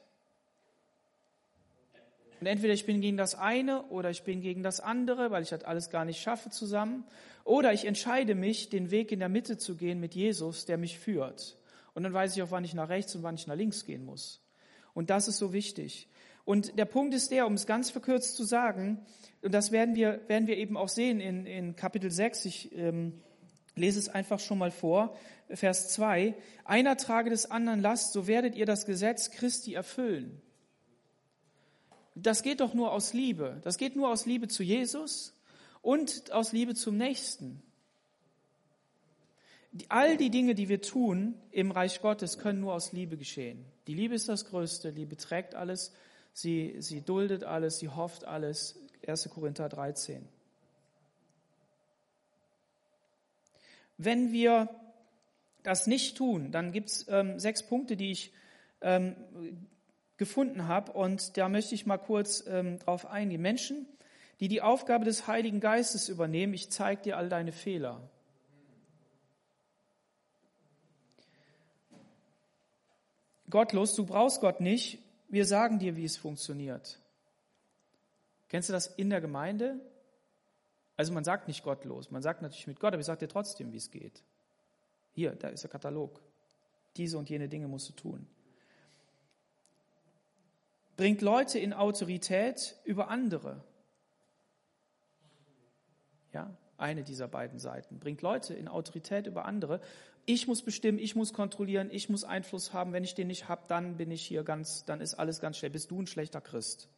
[2.38, 5.48] Und entweder ich bin gegen das eine oder ich bin gegen das andere, weil ich
[5.48, 7.04] das alles gar nicht schaffe zusammen.
[7.42, 10.96] Oder ich entscheide mich, den Weg in der Mitte zu gehen mit Jesus, der mich
[11.00, 11.58] führt.
[11.94, 14.04] Und dann weiß ich auch, wann ich nach rechts und wann ich nach links gehen
[14.04, 14.40] muss.
[14.94, 16.06] Und das ist so wichtig.
[16.44, 19.04] Und der Punkt ist der, um es ganz verkürzt zu sagen,
[19.42, 23.20] und das werden wir, werden wir eben auch sehen in, in Kapitel 6, ich ähm,
[23.76, 25.16] lese es einfach schon mal vor,
[25.50, 30.40] Vers 2, einer trage des anderen Last, so werdet ihr das Gesetz Christi erfüllen.
[32.14, 33.60] Das geht doch nur aus Liebe.
[33.64, 35.34] Das geht nur aus Liebe zu Jesus
[35.82, 37.62] und aus Liebe zum Nächsten.
[39.88, 43.64] All die Dinge, die wir tun im Reich Gottes, können nur aus Liebe geschehen.
[43.88, 44.90] Die Liebe ist das Größte.
[44.90, 45.92] Liebe trägt alles.
[46.34, 47.78] Sie, sie duldet alles.
[47.78, 48.78] Sie hofft alles.
[49.06, 49.30] 1.
[49.30, 50.28] Korinther 13.
[53.96, 54.68] Wenn wir
[55.62, 58.32] das nicht tun, dann gibt es ähm, sechs Punkte, die ich
[58.80, 59.14] ähm,
[60.16, 60.92] gefunden habe.
[60.92, 63.40] Und da möchte ich mal kurz ähm, drauf eingehen.
[63.40, 63.86] Menschen,
[64.40, 68.10] die die Aufgabe des Heiligen Geistes übernehmen, ich zeige dir all deine Fehler.
[73.48, 75.03] Gottlos, du brauchst Gott nicht.
[75.34, 76.96] Wir sagen dir, wie es funktioniert.
[78.46, 79.80] Kennst du das in der Gemeinde?
[80.96, 83.72] Also man sagt nicht gottlos, man sagt natürlich mit Gott, aber ich sage dir trotzdem,
[83.72, 84.22] wie es geht.
[85.10, 86.20] Hier, da ist der Katalog.
[86.96, 88.28] Diese und jene Dinge musst du tun.
[90.96, 93.60] Bringt Leute in Autorität über andere.
[96.32, 97.98] Ja, eine dieser beiden Seiten.
[97.98, 99.80] Bringt Leute in Autorität über andere.
[100.26, 102.92] Ich muss bestimmen, ich muss kontrollieren, ich muss Einfluss haben.
[102.92, 105.74] Wenn ich den nicht habe, dann bin ich hier ganz, dann ist alles ganz schlecht.
[105.74, 106.88] Bist du ein schlechter Christ?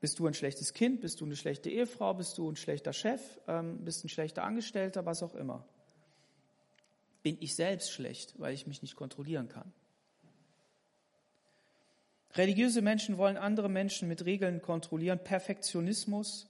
[0.00, 1.02] Bist du ein schlechtes Kind?
[1.02, 2.14] Bist du eine schlechte Ehefrau?
[2.14, 3.20] Bist du ein schlechter Chef?
[3.46, 5.04] Ähm, bist ein schlechter Angestellter?
[5.04, 5.66] Was auch immer.
[7.22, 9.70] Bin ich selbst schlecht, weil ich mich nicht kontrollieren kann?
[12.34, 15.18] Religiöse Menschen wollen andere Menschen mit Regeln kontrollieren.
[15.22, 16.48] Perfektionismus,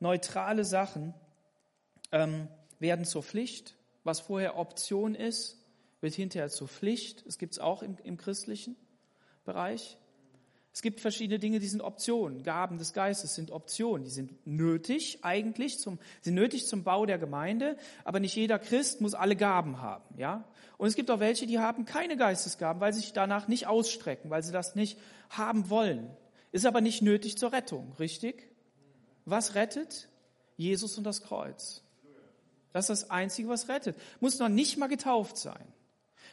[0.00, 1.12] neutrale Sachen
[2.12, 3.74] ähm, werden zur Pflicht.
[4.08, 5.58] Was vorher Option ist,
[6.00, 7.26] wird hinterher zur Pflicht.
[7.26, 8.74] Es gibt es auch im, im christlichen
[9.44, 9.98] Bereich.
[10.72, 12.42] Es gibt verschiedene Dinge, die sind Optionen.
[12.42, 14.04] Gaben des Geistes sind Optionen.
[14.04, 17.76] Die sind nötig eigentlich zum, sind nötig zum Bau der Gemeinde.
[18.02, 20.42] Aber nicht jeder Christ muss alle Gaben haben, ja.
[20.78, 24.30] Und es gibt auch welche, die haben keine Geistesgaben, weil sie sich danach nicht ausstrecken,
[24.30, 26.08] weil sie das nicht haben wollen.
[26.50, 28.48] Ist aber nicht nötig zur Rettung, richtig?
[29.26, 30.08] Was rettet?
[30.56, 31.82] Jesus und das Kreuz.
[32.72, 33.96] Das ist das Einzige, was rettet.
[34.20, 35.72] Muss noch nicht mal getauft sein.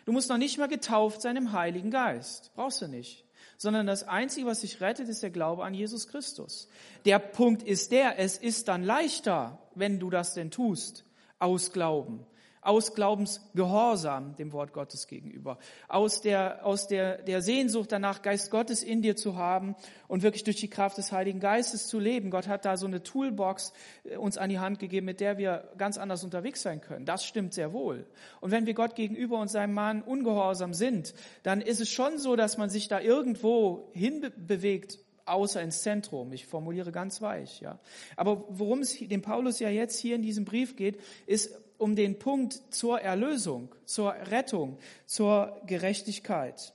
[0.06, 2.52] Du musst noch nicht mal getauft sein im Heiligen Geist.
[2.56, 3.26] Brauchst du nicht
[3.58, 6.67] sondern das Einzige, was dich rettet, ist der Glaube an Jesus Christus.
[7.06, 11.06] Der Punkt ist der, es ist dann leichter, wenn du das denn tust,
[11.39, 12.26] aus Glauben
[12.65, 18.82] aus Glaubensgehorsam dem Wort Gottes gegenüber, aus der, aus der, der Sehnsucht danach, Geist Gottes
[18.82, 19.75] in dir zu haben
[20.08, 22.32] und wirklich durch die Kraft des Heiligen Geistes zu leben.
[22.32, 23.71] Gott hat da so eine Toolbox
[24.04, 27.06] äh, uns an die Hand gegeben, mit der wir ganz anders unterwegs sein können.
[27.06, 28.08] Das stimmt sehr wohl.
[28.41, 32.36] Und wenn wir Gott gegenüber und seinem Mann ungehorsam sind, dann ist es schon so,
[32.36, 36.34] dass man sich da irgendwo hinbewegt, außer ins Zentrum.
[36.34, 37.80] Ich formuliere ganz weich, ja.
[38.15, 42.17] Aber worum es dem Paulus ja jetzt hier in diesem Brief geht, ist um den
[42.17, 46.74] Punkt zur Erlösung, zur Rettung, zur Gerechtigkeit.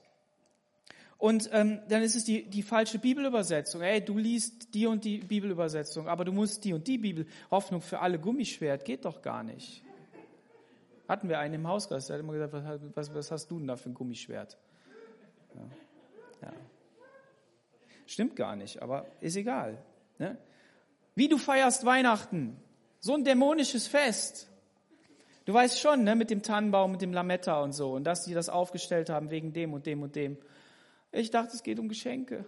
[1.17, 3.81] Und ähm, dann ist es die, die falsche Bibelübersetzung.
[3.81, 7.27] Hey, du liest die und die Bibelübersetzung, aber du musst die und die Bibel.
[7.51, 9.83] Hoffnung für alle Gummischwert geht doch gar nicht.
[11.09, 13.67] Hatten wir einen im Hauskreis, der hat immer gesagt, was, was, was hast du denn
[13.67, 14.57] da für ein Gummischwert?
[15.55, 16.47] Ja.
[16.47, 16.53] ja.
[18.07, 19.77] Stimmt gar nicht, aber ist egal.
[20.19, 20.37] Ne?
[21.15, 22.55] Wie du feierst Weihnachten,
[23.01, 24.47] so ein dämonisches Fest.
[25.45, 28.33] Du weißt schon, ne, mit dem Tannenbaum, mit dem Lametta und so, und dass die
[28.33, 30.37] das aufgestellt haben wegen dem und dem und dem.
[31.11, 32.45] Ich dachte, es geht um Geschenke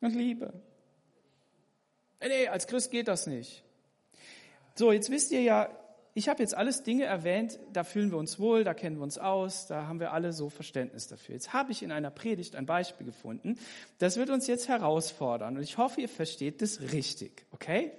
[0.00, 0.52] und Liebe.
[2.26, 3.64] Nee, als Christ geht das nicht.
[4.74, 5.68] So, jetzt wisst ihr ja,
[6.14, 9.18] ich habe jetzt alles Dinge erwähnt, da fühlen wir uns wohl, da kennen wir uns
[9.18, 11.34] aus, da haben wir alle so Verständnis dafür.
[11.34, 13.58] Jetzt habe ich in einer Predigt ein Beispiel gefunden,
[13.98, 17.92] das wird uns jetzt herausfordern und ich hoffe, ihr versteht das richtig, okay?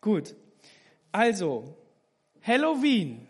[0.00, 0.34] Gut.
[1.12, 1.76] Also,
[2.42, 3.26] Halloween.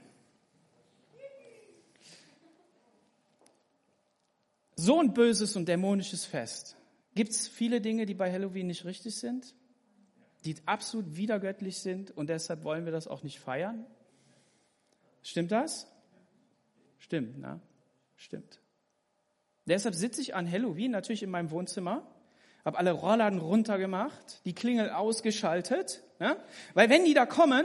[4.76, 6.76] So ein böses und dämonisches Fest.
[7.14, 9.54] Gibt es viele Dinge, die bei Halloween nicht richtig sind?
[10.44, 13.84] Die absolut widergöttlich sind und deshalb wollen wir das auch nicht feiern?
[15.22, 15.86] Stimmt das?
[16.98, 17.60] Stimmt, ne?
[18.16, 18.60] Stimmt.
[19.66, 22.06] Deshalb sitze ich an Halloween natürlich in meinem Wohnzimmer,
[22.64, 26.36] habe alle Rollladen runtergemacht, die Klingel ausgeschaltet, ne?
[26.74, 27.64] weil wenn die da kommen,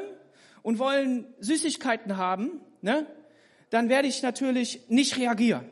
[0.65, 3.06] und wollen Süßigkeiten haben, ne,
[3.69, 5.69] dann werde ich natürlich nicht reagieren.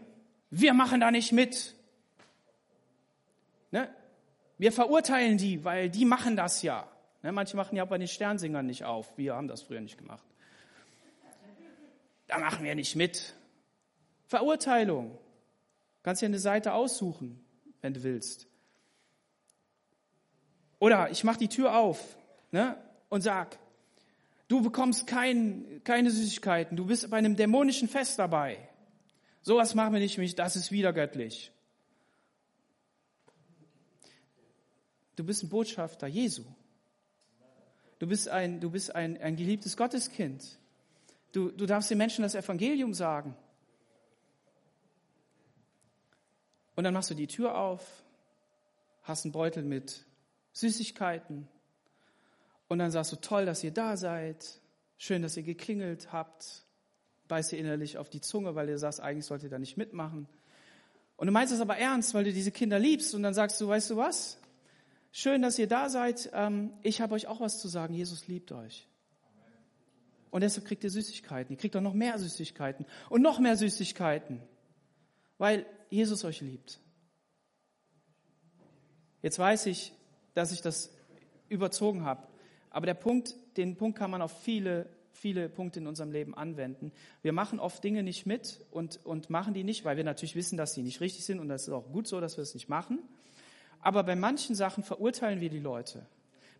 [0.51, 1.73] Wir machen da nicht mit.
[3.71, 3.89] Ne?
[4.60, 6.88] Wir verurteilen die, weil die machen das ja.
[7.23, 7.32] Ne?
[7.32, 9.17] Manche machen ja bei den Sternsingern nicht auf.
[9.17, 10.23] Wir haben das früher nicht gemacht.
[12.27, 13.34] Da machen wir nicht mit.
[14.27, 15.17] Verurteilung.
[16.03, 17.43] Kannst dir eine Seite aussuchen,
[17.82, 18.45] wenn du willst.
[20.77, 22.15] Oder ich mache die Tür auf
[22.51, 22.77] ne,
[23.10, 23.58] und sag,
[24.47, 26.77] Du bekommst kein, keine Süßigkeiten.
[26.77, 28.58] Du bist bei einem dämonischen Fest dabei.
[29.41, 30.38] Sowas machen wir nicht mit.
[30.38, 31.51] Das ist wieder göttlich.
[35.15, 36.43] Du bist ein Botschafter Jesu.
[37.99, 40.60] Du bist ein, du bist ein, ein geliebtes Gotteskind.
[41.32, 43.36] Du, du darfst den Menschen das Evangelium sagen.
[46.75, 48.03] Und dann machst du die Tür auf,
[49.03, 50.06] hast einen Beutel mit
[50.53, 51.47] Süßigkeiten
[52.73, 54.59] und dann sagst du, toll, dass ihr da seid,
[54.97, 56.65] schön, dass ihr geklingelt habt,
[57.27, 60.27] beißt ihr innerlich auf die Zunge, weil ihr sagst, eigentlich sollt ihr da nicht mitmachen.
[61.15, 63.67] Und du meinst es aber ernst, weil du diese Kinder liebst und dann sagst du,
[63.67, 64.39] weißt du was?
[65.12, 66.31] Schön, dass ihr da seid.
[66.33, 67.93] Ähm, ich habe euch auch was zu sagen.
[67.93, 68.88] Jesus liebt euch.
[70.31, 71.53] Und deshalb kriegt ihr Süßigkeiten.
[71.53, 74.41] Ihr kriegt auch noch mehr Süßigkeiten und noch mehr Süßigkeiten,
[75.38, 76.79] weil Jesus euch liebt.
[79.21, 79.93] Jetzt weiß ich,
[80.33, 80.89] dass ich das
[81.49, 82.33] überzogen habe.
[82.73, 86.91] Aber der Punkt, den Punkt kann man auf viele, viele Punkte in unserem Leben anwenden.
[87.21, 90.57] Wir machen oft Dinge nicht mit und, und machen die nicht, weil wir natürlich wissen,
[90.57, 92.67] dass sie nicht richtig sind und das ist auch gut so, dass wir es nicht
[92.67, 92.99] machen.
[93.79, 96.05] Aber bei manchen Sachen verurteilen wir die Leute.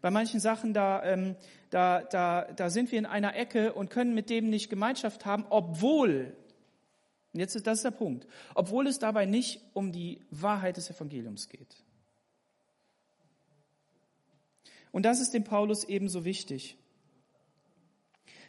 [0.02, 1.36] Bei manchen Sachen, da, ähm,
[1.72, 5.46] da, da, da sind wir in einer Ecke und können mit dem nicht Gemeinschaft haben,
[5.50, 6.36] obwohl,
[7.32, 11.84] jetzt ist das der Punkt, obwohl es dabei nicht um die Wahrheit des Evangeliums geht.
[14.94, 16.78] Und das ist dem Paulus ebenso wichtig.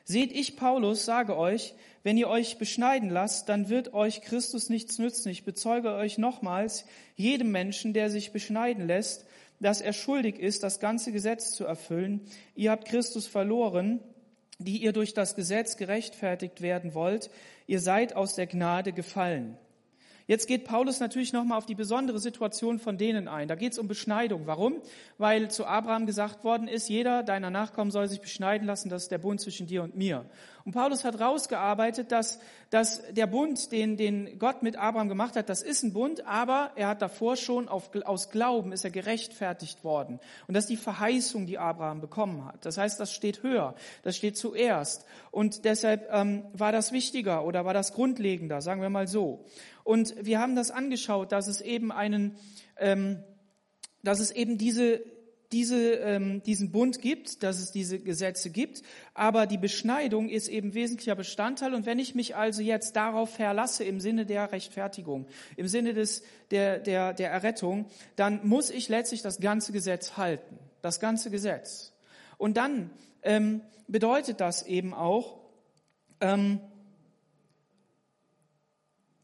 [0.05, 4.99] Seht, ich, Paulus, sage euch, wenn ihr euch beschneiden lasst, dann wird euch Christus nichts
[4.99, 5.31] nützen.
[5.31, 6.85] Ich bezeuge euch nochmals,
[7.17, 9.25] jedem Menschen, der sich beschneiden lässt,
[9.59, 12.21] dass er schuldig ist, das ganze Gesetz zu erfüllen.
[12.55, 14.01] Ihr habt Christus verloren,
[14.59, 17.31] die ihr durch das Gesetz gerechtfertigt werden wollt.
[17.67, 19.57] Ihr seid aus der Gnade gefallen.
[20.27, 23.47] Jetzt geht Paulus natürlich nochmal auf die besondere Situation von denen ein.
[23.47, 24.47] Da geht es um Beschneidung.
[24.47, 24.81] Warum?
[25.19, 29.11] Weil zu Abraham gesagt worden ist, jeder deiner Nachkommen soll sich beschneiden lassen, das ist
[29.11, 30.25] der Bund zwischen dir und mir.
[30.65, 35.51] Und Paulus hat rausgearbeitet, dass, dass der Bund, den, den Gott mit Abraham gemacht hat,
[35.51, 39.85] das ist ein Bund, aber er hat davor schon auf, aus Glauben ist er gerechtfertigt
[39.85, 40.21] worden.
[40.47, 42.65] Und das ist die Verheißung, die Abraham bekommen hat.
[42.65, 45.05] Das heißt, das steht höher, das steht zuerst.
[45.31, 49.45] Und deshalb ähm, war das wichtiger oder war das grundlegender, sagen wir mal so.
[49.85, 52.37] Und wir haben das angeschaut, dass es eben einen,
[52.79, 53.23] ähm,
[54.03, 55.01] dass es eben diese
[55.55, 58.83] diese, ähm, diesen Bund gibt, dass es diese Gesetze gibt,
[59.15, 61.75] aber die Beschneidung ist eben wesentlicher Bestandteil.
[61.75, 66.25] Und wenn ich mich also jetzt darauf verlasse im Sinne der Rechtfertigung, im Sinne des,
[66.51, 71.93] der, der, der Errettung, dann muss ich letztlich das ganze Gesetz halten, das ganze Gesetz.
[72.37, 72.91] Und dann
[73.23, 75.39] ähm, bedeutet das eben auch,
[76.21, 76.59] ähm,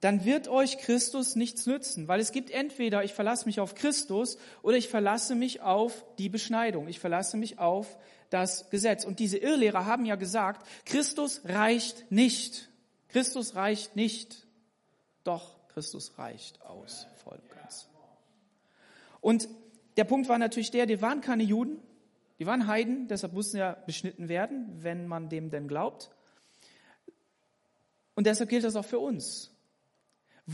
[0.00, 4.38] dann wird euch Christus nichts nützen, weil es gibt entweder ich verlasse mich auf Christus
[4.62, 7.98] oder ich verlasse mich auf die Beschneidung, ich verlasse mich auf
[8.30, 9.04] das Gesetz.
[9.04, 12.68] Und diese Irrlehrer haben ja gesagt, Christus reicht nicht.
[13.08, 14.46] Christus reicht nicht.
[15.24, 17.88] Doch, Christus reicht aus, voll und ganz.
[19.20, 19.48] Und
[19.96, 21.78] der Punkt war natürlich der, die waren keine Juden,
[22.38, 26.10] die waren Heiden, deshalb mussten ja beschnitten werden, wenn man dem denn glaubt.
[28.14, 29.50] Und deshalb gilt das auch für uns.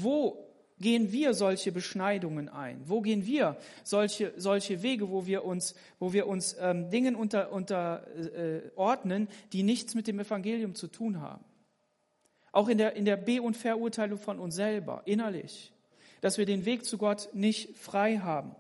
[0.03, 0.47] Wo
[0.79, 2.81] gehen wir solche Beschneidungen ein?
[2.85, 7.49] Wo gehen wir solche, solche Wege, wo wir uns, wo wir uns ähm, Dingen unterordnen,
[7.51, 8.07] unter,
[9.23, 11.45] äh, die nichts mit dem Evangelium zu tun haben?
[12.53, 15.73] Auch in der, in der Be- und Verurteilung von uns selber, innerlich,
[16.21, 18.55] dass wir den Weg zu Gott nicht frei haben.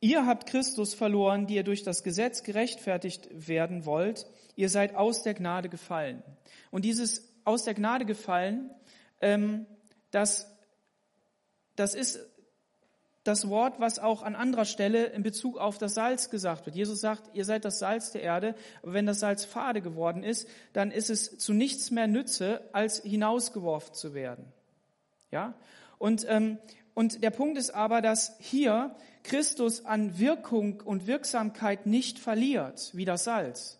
[0.00, 4.26] Ihr habt Christus verloren, die ihr durch das Gesetz gerechtfertigt werden wollt.
[4.56, 6.24] Ihr seid aus der Gnade gefallen.
[6.72, 8.70] Und dieses aus der Gnade gefallen,
[9.20, 9.66] ähm,
[10.10, 10.50] das,
[11.76, 12.20] das ist
[13.24, 16.74] das Wort, was auch an anderer Stelle in Bezug auf das Salz gesagt wird.
[16.74, 20.48] Jesus sagt, ihr seid das Salz der Erde, aber wenn das Salz fade geworden ist,
[20.72, 24.44] dann ist es zu nichts mehr Nütze, als hinausgeworfen zu werden.
[25.30, 25.54] Ja?
[25.98, 26.58] Und, ähm,
[26.94, 33.04] und der Punkt ist aber, dass hier Christus an Wirkung und Wirksamkeit nicht verliert, wie
[33.04, 33.78] das Salz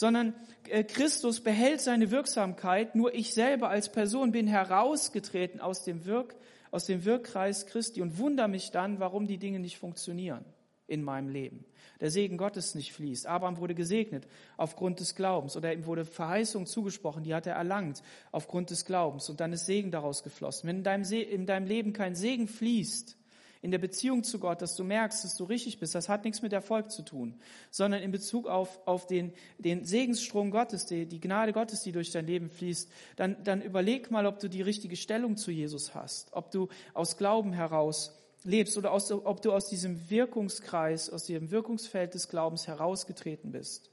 [0.00, 0.34] sondern
[0.70, 6.34] äh, Christus behält seine Wirksamkeit, nur ich selber als Person bin herausgetreten aus dem, Wirk,
[6.70, 10.46] aus dem Wirkkreis Christi und wundere mich dann, warum die Dinge nicht funktionieren
[10.86, 11.66] in meinem Leben.
[12.00, 13.26] Der Segen Gottes nicht fließt.
[13.26, 18.02] Abraham wurde gesegnet aufgrund des Glaubens oder ihm wurde Verheißung zugesprochen, die hat er erlangt
[18.32, 20.66] aufgrund des Glaubens und dann ist Segen daraus geflossen.
[20.66, 23.18] Wenn in deinem, in deinem Leben kein Segen fließt,
[23.62, 26.40] in der Beziehung zu Gott, dass du merkst, dass du richtig bist, das hat nichts
[26.40, 27.38] mit Erfolg zu tun,
[27.70, 32.10] sondern in Bezug auf, auf den, den Segensstrom Gottes, die, die Gnade Gottes, die durch
[32.10, 36.32] dein Leben fließt, dann, dann überleg mal, ob du die richtige Stellung zu Jesus hast,
[36.32, 41.50] ob du aus Glauben heraus lebst oder aus, ob du aus diesem Wirkungskreis, aus diesem
[41.50, 43.90] Wirkungsfeld des Glaubens herausgetreten bist.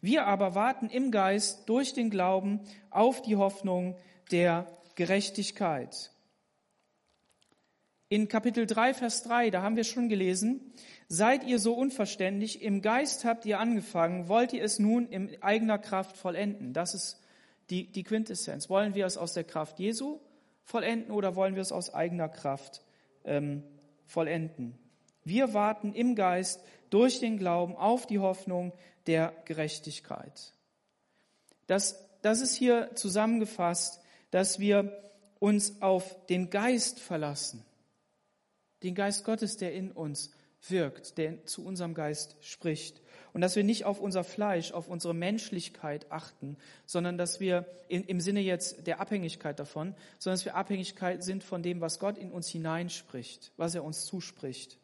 [0.00, 2.60] Wir aber warten im Geist durch den Glauben
[2.90, 3.96] auf die Hoffnung
[4.30, 4.66] der
[4.96, 6.10] Gerechtigkeit.
[8.08, 10.72] In Kapitel 3, Vers 3, da haben wir schon gelesen,
[11.08, 15.78] seid ihr so unverständlich, im Geist habt ihr angefangen, wollt ihr es nun in eigener
[15.78, 16.72] Kraft vollenden?
[16.72, 17.20] Das ist
[17.70, 18.70] die, die Quintessenz.
[18.70, 20.20] Wollen wir es aus der Kraft Jesu
[20.62, 22.82] vollenden oder wollen wir es aus eigener Kraft
[23.24, 23.64] ähm,
[24.04, 24.78] vollenden?
[25.24, 28.72] Wir warten im Geist durch den Glauben auf die Hoffnung
[29.08, 30.54] der Gerechtigkeit.
[31.66, 34.00] Das, das ist hier zusammengefasst,
[34.36, 34.92] dass wir
[35.38, 37.64] uns auf den Geist verlassen
[38.82, 40.30] den Geist Gottes, der in uns
[40.68, 43.00] wirkt, der zu unserem Geist spricht.
[43.32, 48.04] Und dass wir nicht auf unser Fleisch, auf unsere Menschlichkeit achten, sondern dass wir in,
[48.04, 52.18] im Sinne jetzt der Abhängigkeit davon, sondern dass wir Abhängigkeit sind von dem, was Gott
[52.18, 54.78] in uns hineinspricht, was er uns zuspricht.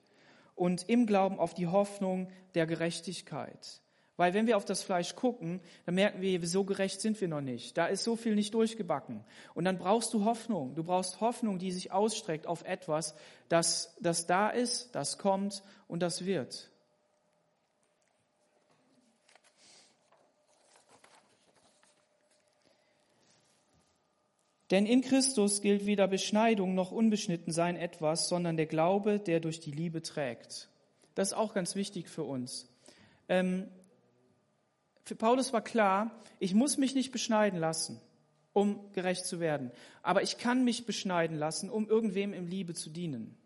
[0.54, 3.81] Und im Glauben auf die Hoffnung der Gerechtigkeit.
[4.22, 7.40] Weil wenn wir auf das Fleisch gucken, dann merken wir, so gerecht sind wir noch
[7.40, 7.76] nicht.
[7.76, 9.24] Da ist so viel nicht durchgebacken.
[9.52, 10.76] Und dann brauchst du Hoffnung.
[10.76, 13.16] Du brauchst Hoffnung, die sich ausstreckt auf etwas,
[13.48, 16.70] das, das da ist, das kommt und das wird.
[24.70, 29.72] Denn in Christus gilt weder Beschneidung noch Unbeschnittensein etwas, sondern der Glaube, der durch die
[29.72, 30.68] Liebe trägt.
[31.16, 32.68] Das ist auch ganz wichtig für uns.
[33.28, 33.66] Ähm,
[35.04, 38.00] für Paulus war klar, ich muss mich nicht beschneiden lassen,
[38.52, 39.70] um gerecht zu werden.
[40.02, 43.36] Aber ich kann mich beschneiden lassen, um irgendwem im Liebe zu dienen.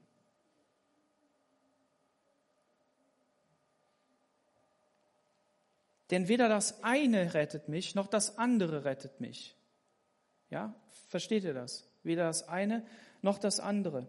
[6.11, 9.57] Denn weder das eine rettet mich, noch das andere rettet mich.
[10.51, 10.75] Ja,
[11.09, 11.89] versteht ihr das?
[12.05, 12.87] Weder das eine
[13.23, 14.09] noch das andere.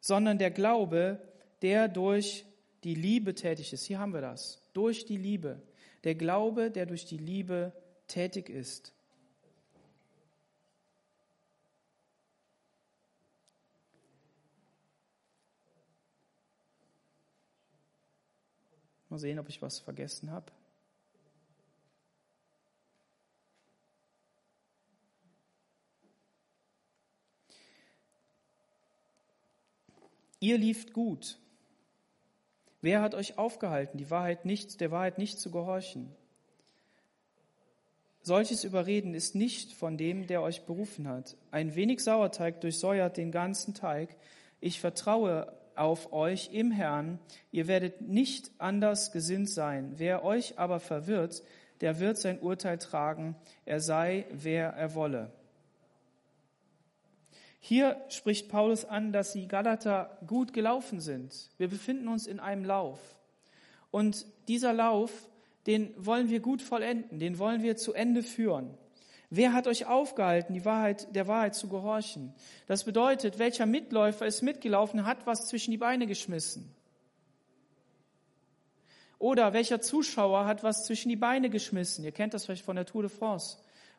[0.00, 1.20] Sondern der Glaube,
[1.62, 2.46] der durch
[2.84, 3.84] die Liebe tätig ist.
[3.84, 4.62] Hier haben wir das.
[4.72, 5.60] Durch die Liebe
[6.06, 7.72] der Glaube, der durch die Liebe
[8.06, 8.92] tätig ist.
[19.08, 20.52] Mal sehen, ob ich was vergessen habe.
[30.38, 31.36] Ihr lieft gut.
[32.80, 36.14] Wer hat euch aufgehalten, die Wahrheit nicht, der Wahrheit nicht zu gehorchen?
[38.22, 41.36] Solches Überreden ist nicht von dem, der euch berufen hat.
[41.52, 44.16] Ein wenig Sauerteig durchsäuert den ganzen Teig.
[44.60, 47.20] Ich vertraue auf euch im Herrn.
[47.52, 49.92] Ihr werdet nicht anders gesinnt sein.
[49.96, 51.42] Wer euch aber verwirrt,
[51.80, 53.36] der wird sein Urteil tragen.
[53.64, 55.30] Er sei, wer er wolle.
[57.68, 61.50] Hier spricht Paulus an, dass die Galater gut gelaufen sind.
[61.58, 63.00] Wir befinden uns in einem Lauf.
[63.90, 65.10] Und dieser Lauf,
[65.66, 68.72] den wollen wir gut vollenden, den wollen wir zu Ende führen.
[69.30, 72.32] Wer hat euch aufgehalten, die Wahrheit, der Wahrheit zu gehorchen?
[72.68, 76.72] Das bedeutet, welcher Mitläufer ist mitgelaufen, hat was zwischen die Beine geschmissen.
[79.18, 82.04] Oder welcher Zuschauer hat was zwischen die Beine geschmissen?
[82.04, 83.56] Ihr kennt das vielleicht von der Tour de France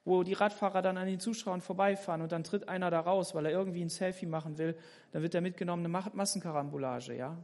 [0.07, 3.45] wo die Radfahrer dann an den Zuschauern vorbeifahren und dann tritt einer da raus, weil
[3.45, 4.77] er irgendwie ein Selfie machen will,
[5.11, 7.37] dann wird er mitgenommen, eine Massenkarambolage, ja.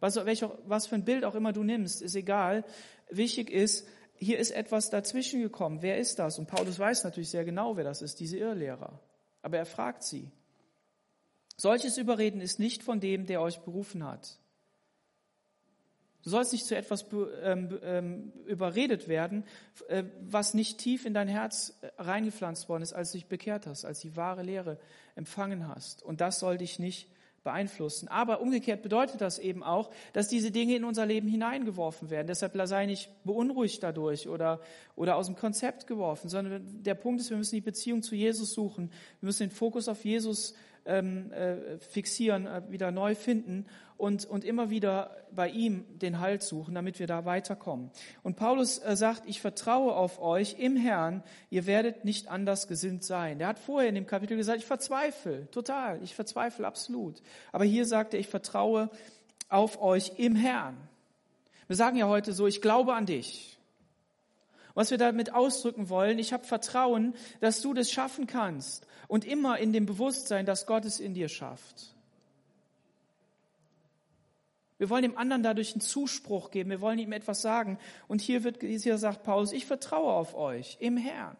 [0.00, 2.64] Was, welch, was für ein Bild auch immer du nimmst, ist egal.
[3.10, 5.80] Wichtig ist, hier ist etwas dazwischen gekommen.
[5.80, 6.38] Wer ist das?
[6.38, 9.00] Und Paulus weiß natürlich sehr genau, wer das ist, diese Irrlehrer.
[9.40, 10.30] Aber er fragt sie.
[11.56, 14.38] Solches Überreden ist nicht von dem, der euch berufen hat.
[16.22, 17.06] Du sollst nicht zu etwas
[17.42, 19.44] ähm, ähm, überredet werden,
[19.88, 23.66] äh, was nicht tief in dein Herz äh, reingepflanzt worden ist, als du dich bekehrt
[23.66, 24.78] hast, als die wahre Lehre
[25.14, 26.02] empfangen hast.
[26.02, 27.08] Und das soll dich nicht
[27.42, 28.08] beeinflussen.
[28.08, 32.26] Aber umgekehrt bedeutet das eben auch, dass diese Dinge in unser Leben hineingeworfen werden.
[32.26, 34.60] Deshalb sei nicht beunruhigt dadurch oder,
[34.96, 38.52] oder aus dem Konzept geworfen, sondern der Punkt ist, wir müssen die Beziehung zu Jesus
[38.52, 38.90] suchen.
[39.20, 40.54] Wir müssen den Fokus auf Jesus
[40.84, 43.66] ähm, äh, fixieren, äh, wieder neu finden
[44.00, 47.90] und, und immer wieder bei ihm den Halt suchen, damit wir da weiterkommen.
[48.22, 53.04] Und Paulus äh, sagt, ich vertraue auf euch im Herrn, ihr werdet nicht anders gesinnt
[53.04, 53.38] sein.
[53.38, 57.22] Der hat vorher in dem Kapitel gesagt, ich verzweifle, total, ich verzweifle absolut.
[57.52, 58.90] Aber hier sagt er, ich vertraue
[59.48, 60.76] auf euch im Herrn.
[61.66, 63.58] Wir sagen ja heute so, ich glaube an dich.
[64.74, 69.58] Was wir damit ausdrücken wollen, ich habe Vertrauen, dass du das schaffen kannst und immer
[69.58, 71.94] in dem Bewusstsein, dass Gott es in dir schafft.
[74.80, 77.78] Wir wollen dem anderen dadurch einen Zuspruch geben, wir wollen ihm etwas sagen.
[78.08, 81.36] Und hier wird, hier sagt Paulus, ich vertraue auf euch im Herrn.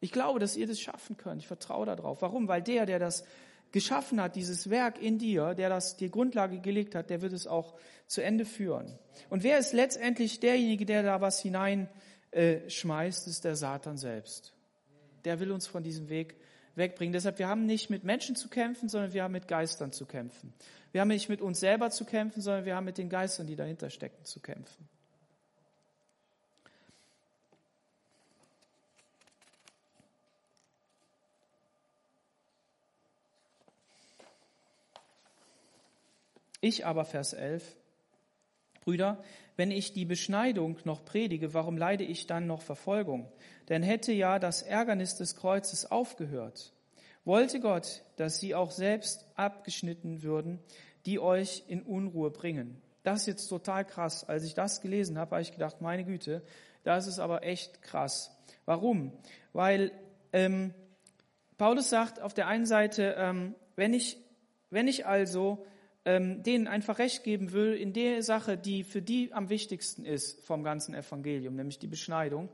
[0.00, 1.40] Ich glaube, dass ihr das schaffen könnt.
[1.40, 2.20] Ich vertraue darauf.
[2.20, 2.46] Warum?
[2.46, 3.24] Weil der, der das
[3.72, 7.46] geschaffen hat, dieses Werk in dir, der das die Grundlage gelegt hat, der wird es
[7.46, 7.74] auch
[8.06, 8.98] zu Ende führen.
[9.30, 14.52] Und wer ist letztendlich derjenige, der da was hineinschmeißt, äh, ist der Satan selbst.
[15.24, 16.36] Der will uns von diesem Weg
[16.76, 17.12] wegbringen.
[17.12, 20.52] Deshalb, wir haben nicht mit Menschen zu kämpfen, sondern wir haben mit Geistern zu kämpfen.
[20.92, 23.56] Wir haben nicht mit uns selber zu kämpfen, sondern wir haben mit den Geistern, die
[23.56, 24.88] dahinter stecken, zu kämpfen.
[36.60, 37.76] Ich aber, Vers 11,
[38.84, 39.22] Brüder,
[39.56, 43.30] wenn ich die Beschneidung noch predige, warum leide ich dann noch Verfolgung?
[43.68, 46.72] Denn hätte ja das Ärgernis des Kreuzes aufgehört.
[47.24, 50.58] Wollte Gott, dass sie auch selbst abgeschnitten würden,
[51.06, 52.82] die euch in Unruhe bringen.
[53.02, 54.24] Das ist jetzt total krass.
[54.24, 56.42] Als ich das gelesen habe, habe ich gedacht, meine Güte,
[56.82, 58.36] das ist aber echt krass.
[58.64, 59.12] Warum?
[59.52, 59.92] Weil
[60.32, 60.74] ähm,
[61.56, 64.18] Paulus sagt auf der einen Seite, ähm, wenn ich,
[64.70, 65.64] wenn ich also
[66.04, 70.44] ähm, denen einfach recht geben will in der Sache, die für die am wichtigsten ist
[70.44, 72.48] vom ganzen Evangelium, nämlich die Beschneidung,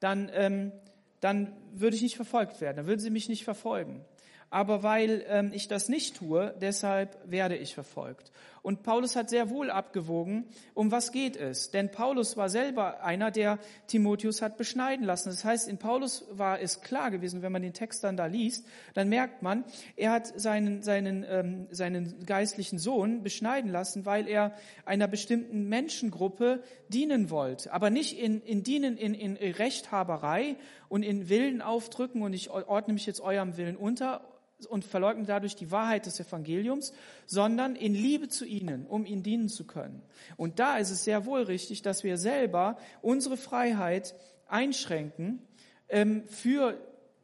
[0.00, 0.72] dann, ähm,
[1.20, 4.04] dann würde ich nicht verfolgt werden, dann würden sie mich nicht verfolgen
[4.52, 8.30] aber weil ähm, ich das nicht tue, deshalb werde ich verfolgt.
[8.62, 11.72] Und Paulus hat sehr wohl abgewogen, um was geht es.
[11.72, 13.58] Denn Paulus war selber einer, der
[13.88, 15.30] Timotheus hat beschneiden lassen.
[15.30, 18.64] Das heißt, in Paulus war es klar gewesen, wenn man den Text dann da liest,
[18.94, 19.64] dann merkt man,
[19.96, 24.54] er hat seinen, seinen, ähm, seinen geistlichen Sohn beschneiden lassen, weil er
[24.84, 27.72] einer bestimmten Menschengruppe dienen wollte.
[27.72, 30.54] Aber nicht in, in dienen in, in Rechthaberei
[30.88, 34.20] und in Willen aufdrücken und ich ordne mich jetzt eurem Willen unter,
[34.66, 36.92] und verleugnen dadurch die Wahrheit des Evangeliums,
[37.26, 40.02] sondern in Liebe zu ihnen, um ihnen dienen zu können.
[40.36, 44.14] Und da ist es sehr wohl richtig, dass wir selber unsere Freiheit
[44.48, 45.40] einschränken
[45.88, 46.78] ähm, für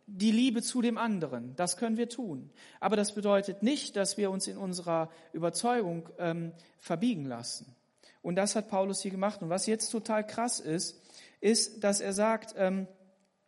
[0.06, 1.54] die Liebe zu dem anderen.
[1.56, 2.50] Das können wir tun.
[2.80, 7.74] Aber das bedeutet nicht, dass wir uns in unserer Überzeugung ähm, verbiegen lassen.
[8.22, 9.42] Und das hat Paulus hier gemacht.
[9.42, 11.00] Und was jetzt total krass ist,
[11.40, 12.88] ist, dass er sagt, ähm,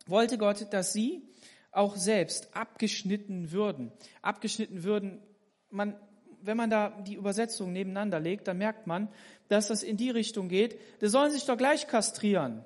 [0.05, 1.23] wollte Gott, dass sie
[1.71, 3.91] auch selbst abgeschnitten würden.
[4.21, 5.21] Abgeschnitten würden,
[5.69, 5.95] man,
[6.41, 9.07] wenn man da die Übersetzung nebeneinander legt, dann merkt man,
[9.47, 12.63] dass das in die Richtung geht, die sollen sich doch gleich kastrieren.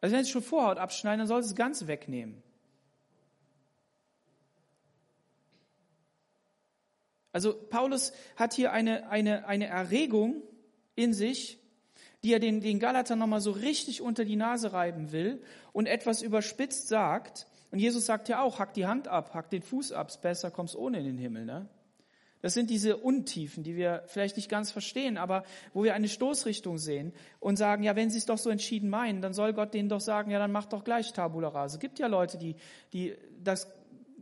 [0.00, 2.42] Also wenn sie schon Vorhaut abschneiden, dann soll sie es ganz wegnehmen.
[7.32, 10.42] Also Paulus hat hier eine, eine, eine Erregung
[10.94, 11.58] in sich,
[12.24, 15.42] die er den, den Galatern nochmal so richtig unter die Nase reiben will
[15.72, 17.46] und etwas überspitzt sagt.
[17.70, 20.76] Und Jesus sagt ja auch, hack die Hand ab, hack den Fuß ab, besser kommst
[20.76, 21.44] ohne in den Himmel.
[21.44, 21.68] Ne?
[22.42, 26.76] Das sind diese Untiefen, die wir vielleicht nicht ganz verstehen, aber wo wir eine Stoßrichtung
[26.76, 29.88] sehen und sagen, ja, wenn sie es doch so entschieden meinen, dann soll Gott denen
[29.88, 31.76] doch sagen, ja, dann mach doch gleich Tabula rase.
[31.76, 32.56] Es gibt ja Leute, die,
[32.92, 33.68] die das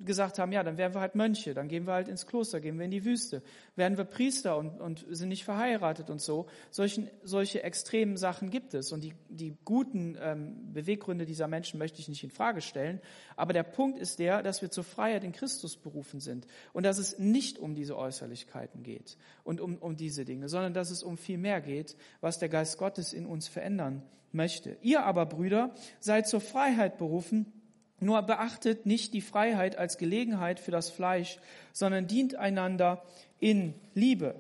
[0.05, 2.79] gesagt haben, ja, dann werden wir halt Mönche, dann gehen wir halt ins Kloster, gehen
[2.79, 3.43] wir in die Wüste,
[3.77, 6.47] werden wir Priester und, und sind nicht verheiratet und so.
[6.71, 12.01] Solchen, solche extremen Sachen gibt es und die, die guten ähm, Beweggründe dieser Menschen möchte
[12.01, 13.01] ich nicht in Frage stellen.
[13.37, 16.99] Aber der Punkt ist der, dass wir zur Freiheit in Christus berufen sind und dass
[16.99, 21.17] es nicht um diese Äußerlichkeiten geht und um, um diese Dinge, sondern dass es um
[21.17, 24.77] viel mehr geht, was der Geist Gottes in uns verändern möchte.
[24.83, 27.53] Ihr aber, Brüder, seid zur Freiheit berufen,
[28.01, 31.39] nur beachtet nicht die Freiheit als Gelegenheit für das Fleisch,
[31.73, 33.03] sondern dient einander
[33.39, 34.35] in Liebe.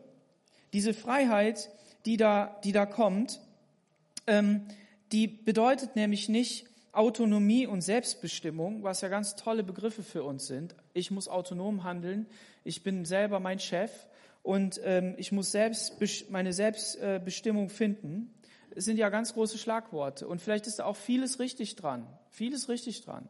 [0.72, 1.70] Diese Freiheit,
[2.06, 3.40] die da, die da kommt,
[4.26, 4.66] ähm,
[5.12, 10.74] die bedeutet nämlich nicht Autonomie und Selbstbestimmung, was ja ganz tolle Begriffe für uns sind.
[10.92, 12.26] Ich muss autonom handeln,
[12.64, 13.90] ich bin selber mein Chef
[14.42, 16.00] und ähm, ich muss selbst
[16.30, 18.34] meine Selbstbestimmung finden.
[18.74, 22.68] Es sind ja ganz große Schlagworte und vielleicht ist da auch vieles richtig dran, vieles
[22.68, 23.28] richtig dran.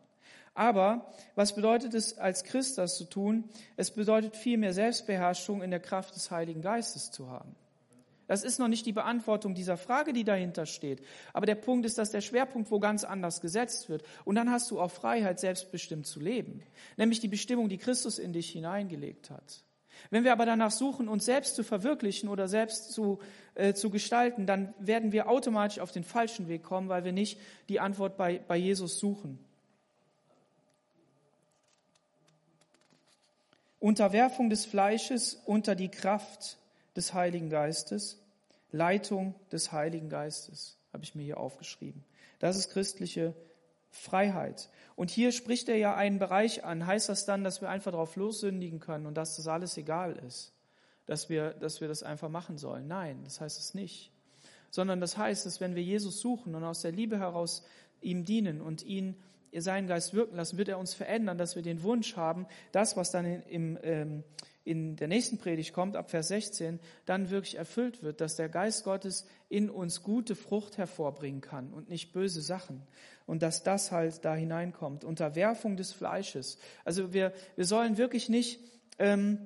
[0.55, 3.45] Aber was bedeutet es als Christ das zu tun?
[3.77, 7.55] Es bedeutet viel mehr Selbstbeherrschung in der Kraft des Heiligen Geistes zu haben.
[8.31, 11.03] Das ist noch nicht die Beantwortung dieser Frage, die dahinter steht.
[11.33, 14.05] Aber der Punkt ist, dass der Schwerpunkt wo ganz anders gesetzt wird.
[14.25, 16.63] Und dann hast du auch Freiheit, selbstbestimmt zu leben.
[16.97, 19.65] Nämlich die Bestimmung, die Christus in dich hineingelegt hat.
[20.11, 23.19] Wenn wir aber danach suchen, uns selbst zu verwirklichen oder selbst zu,
[23.57, 27.41] äh, zu gestalten, dann werden wir automatisch auf den falschen Weg kommen, weil wir nicht
[27.69, 29.45] die Antwort bei, bei Jesus suchen.
[33.81, 36.59] Unterwerfung des Fleisches unter die Kraft
[36.95, 38.23] des Heiligen Geistes,
[38.71, 42.05] Leitung des Heiligen Geistes, habe ich mir hier aufgeschrieben.
[42.39, 43.35] Das ist christliche
[43.91, 44.69] Freiheit.
[44.97, 46.87] Und hier spricht er ja einen Bereich an.
[46.87, 50.53] Heißt das dann, dass wir einfach darauf lossündigen können und dass das alles egal ist?
[51.07, 52.87] Dass wir, dass wir das einfach machen sollen?
[52.87, 54.13] Nein, das heißt es nicht.
[54.71, 57.65] Sondern das heißt, dass wenn wir Jesus suchen und aus der Liebe heraus
[58.01, 59.17] ihm dienen und ihn
[59.59, 63.11] seinen Geist wirken lassen, wird er uns verändern, dass wir den Wunsch haben, das, was
[63.11, 64.25] dann in, im, ähm,
[64.65, 68.85] in der nächsten Predigt kommt, ab Vers 16, dann wirklich erfüllt wird, dass der Geist
[68.85, 72.83] Gottes in uns gute Frucht hervorbringen kann und nicht böse Sachen.
[73.27, 76.59] Und dass das halt da hineinkommt, Unterwerfung des Fleisches.
[76.85, 78.61] Also wir, wir sollen wirklich nicht
[78.99, 79.39] ähm,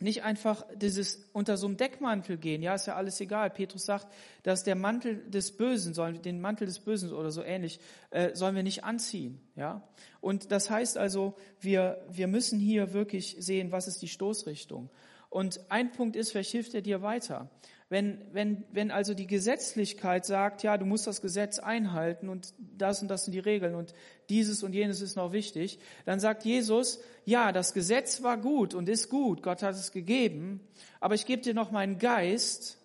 [0.00, 2.62] nicht einfach dieses unter so einem Deckmantel gehen.
[2.62, 3.50] Ja, ist ja alles egal.
[3.50, 4.06] Petrus sagt,
[4.42, 7.80] dass der Mantel des Bösen, sollen, den Mantel des Bösen oder so ähnlich,
[8.10, 9.40] äh, sollen wir nicht anziehen.
[9.56, 9.82] Ja,
[10.20, 14.90] und das heißt also, wir wir müssen hier wirklich sehen, was ist die Stoßrichtung.
[15.28, 17.48] Und ein Punkt ist, vielleicht hilft er dir weiter.
[17.90, 23.02] Wenn, wenn, wenn also die Gesetzlichkeit sagt, ja, du musst das Gesetz einhalten und das
[23.02, 23.94] und das sind die Regeln und
[24.28, 28.88] dieses und jenes ist noch wichtig, dann sagt Jesus, ja, das Gesetz war gut und
[28.88, 30.60] ist gut, Gott hat es gegeben,
[31.00, 32.78] aber ich gebe dir noch meinen Geist.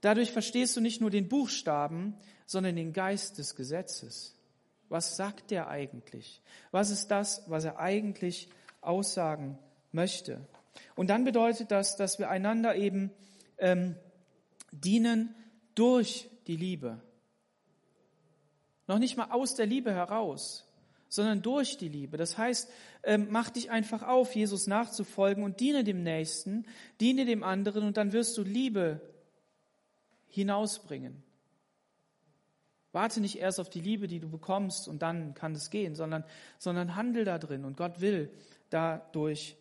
[0.00, 2.14] Dadurch verstehst du nicht nur den Buchstaben,
[2.46, 4.34] sondern den Geist des Gesetzes.
[4.88, 6.40] Was sagt der eigentlich?
[6.70, 8.48] Was ist das, was er eigentlich
[8.80, 9.58] aussagen
[9.92, 10.40] möchte?
[10.96, 13.10] Und dann bedeutet das, dass wir einander eben
[13.58, 13.96] ähm,
[14.72, 15.34] dienen
[15.74, 17.00] durch die Liebe.
[18.86, 20.66] Noch nicht mal aus der Liebe heraus,
[21.08, 22.16] sondern durch die Liebe.
[22.16, 22.70] Das heißt,
[23.02, 26.66] ähm, mach dich einfach auf, Jesus nachzufolgen und diene dem Nächsten,
[27.00, 29.00] diene dem anderen und dann wirst du Liebe
[30.28, 31.22] hinausbringen.
[32.92, 36.24] Warte nicht erst auf die Liebe, die du bekommst und dann kann es gehen, sondern,
[36.58, 38.30] sondern handel da drin und Gott will
[38.70, 39.56] dadurch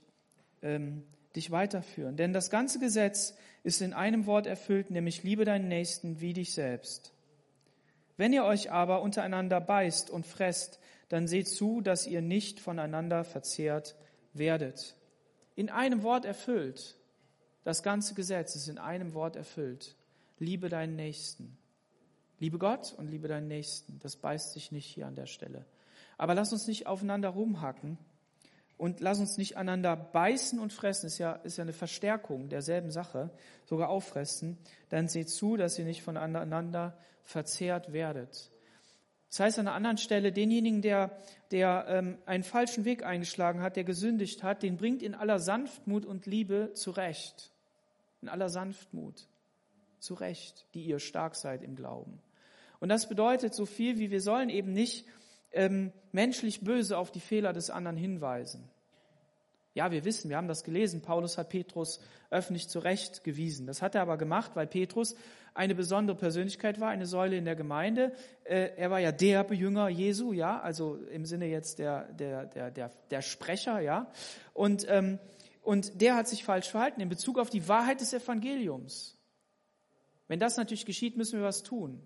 [0.62, 1.04] ähm,
[1.36, 2.16] dich weiterführen.
[2.16, 6.54] Denn das ganze Gesetz ist in einem Wort erfüllt, nämlich liebe deinen Nächsten wie dich
[6.54, 7.14] selbst.
[8.18, 10.80] Wenn ihr euch aber untereinander beißt und fresst,
[11.10, 13.96] dann seht zu, dass ihr nicht voneinander verzehrt
[14.34, 14.96] werdet.
[15.56, 16.98] In einem Wort erfüllt.
[17.64, 19.96] Das ganze Gesetz ist in einem Wort erfüllt.
[20.40, 21.58] Liebe deinen Nächsten.
[22.40, 24.00] Liebe Gott und liebe deinen Nächsten.
[24.00, 25.66] Das beißt sich nicht hier an der Stelle.
[26.18, 27.98] Aber lass uns nicht aufeinander rumhacken,
[28.78, 32.92] und lass uns nicht aneinander beißen und fressen, ist ja, ist ja eine Verstärkung derselben
[32.92, 33.32] Sache,
[33.66, 34.58] sogar auffressen.
[34.90, 38.52] Dann seht zu, dass ihr nicht voneinander verzehrt werdet.
[39.30, 41.18] Das heißt an einer anderen Stelle, denjenigen, der,
[41.52, 46.06] der ähm, einen falschen Weg eingeschlagen hat, der gesündigt hat, den bringt in aller Sanftmut
[46.06, 47.52] und Liebe zurecht.
[48.22, 49.28] In aller Sanftmut
[50.00, 52.22] zurecht, die ihr stark seid im Glauben.
[52.80, 55.06] Und das bedeutet so viel, wie wir sollen eben nicht
[55.52, 58.70] ähm, menschlich böse auf die Fehler des anderen hinweisen.
[59.74, 62.00] Ja, wir wissen, wir haben das gelesen, Paulus hat Petrus
[62.32, 63.68] öffentlich zurechtgewiesen.
[63.68, 65.16] Das hat er aber gemacht, weil Petrus
[65.54, 68.12] eine besondere Persönlichkeit war, eine Säule in der Gemeinde.
[68.44, 72.72] Äh, er war ja der Jünger Jesu, ja, also im Sinne jetzt der, der, der,
[72.72, 74.12] der, der Sprecher, ja.
[74.54, 75.20] Und, ähm,
[75.62, 79.16] und der hat sich falsch verhalten in Bezug auf die Wahrheit des Evangeliums.
[80.28, 82.02] Wenn das natürlich geschieht, müssen wir was tun.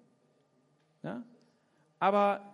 [1.04, 1.24] Ja?
[2.00, 2.51] Aber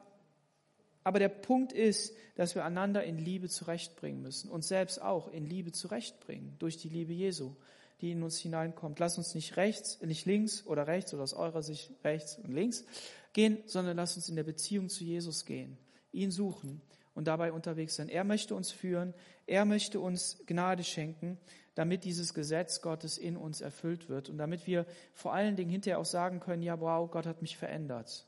[1.08, 5.46] aber der Punkt ist, dass wir einander in Liebe zurechtbringen müssen, uns selbst auch in
[5.46, 7.56] Liebe zurechtbringen, durch die Liebe Jesu,
[8.02, 9.00] die in uns hineinkommt.
[9.00, 12.84] Lass uns nicht rechts, nicht links oder rechts oder aus eurer Sicht rechts und links
[13.32, 15.78] gehen, sondern lass uns in der Beziehung zu Jesus gehen,
[16.12, 16.82] ihn suchen
[17.16, 18.10] und dabei unterwegs sein.
[18.10, 19.14] Er möchte uns führen,
[19.46, 21.38] er möchte uns Gnade schenken,
[21.74, 26.00] damit dieses Gesetz Gottes in uns erfüllt wird und damit wir vor allen Dingen hinterher
[26.00, 28.28] auch sagen können, ja, wow, Gott hat mich verändert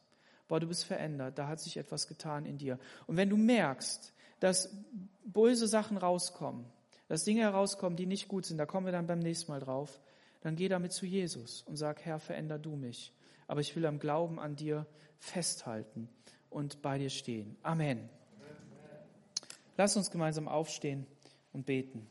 [0.49, 2.77] boah, du bist verändert, da hat sich etwas getan in dir.
[3.07, 4.75] Und wenn du merkst, dass
[5.23, 6.65] böse Sachen rauskommen,
[7.07, 10.01] dass Dinge herauskommen, die nicht gut sind, da kommen wir dann beim nächsten Mal drauf,
[10.41, 13.13] dann geh damit zu Jesus und sag, Herr, veränder du mich.
[13.47, 14.85] Aber ich will am Glauben an dir
[15.17, 16.09] festhalten
[16.49, 17.57] und bei dir stehen.
[17.61, 18.09] Amen.
[19.77, 21.05] Lass uns gemeinsam aufstehen
[21.53, 22.07] und beten.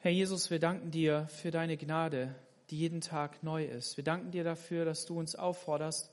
[0.00, 2.34] Herr Jesus, wir danken dir für deine Gnade,
[2.70, 3.96] die jeden Tag neu ist.
[3.96, 6.10] Wir danken dir dafür, dass du uns aufforderst,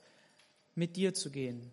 [0.74, 1.70] mit dir zu gehen,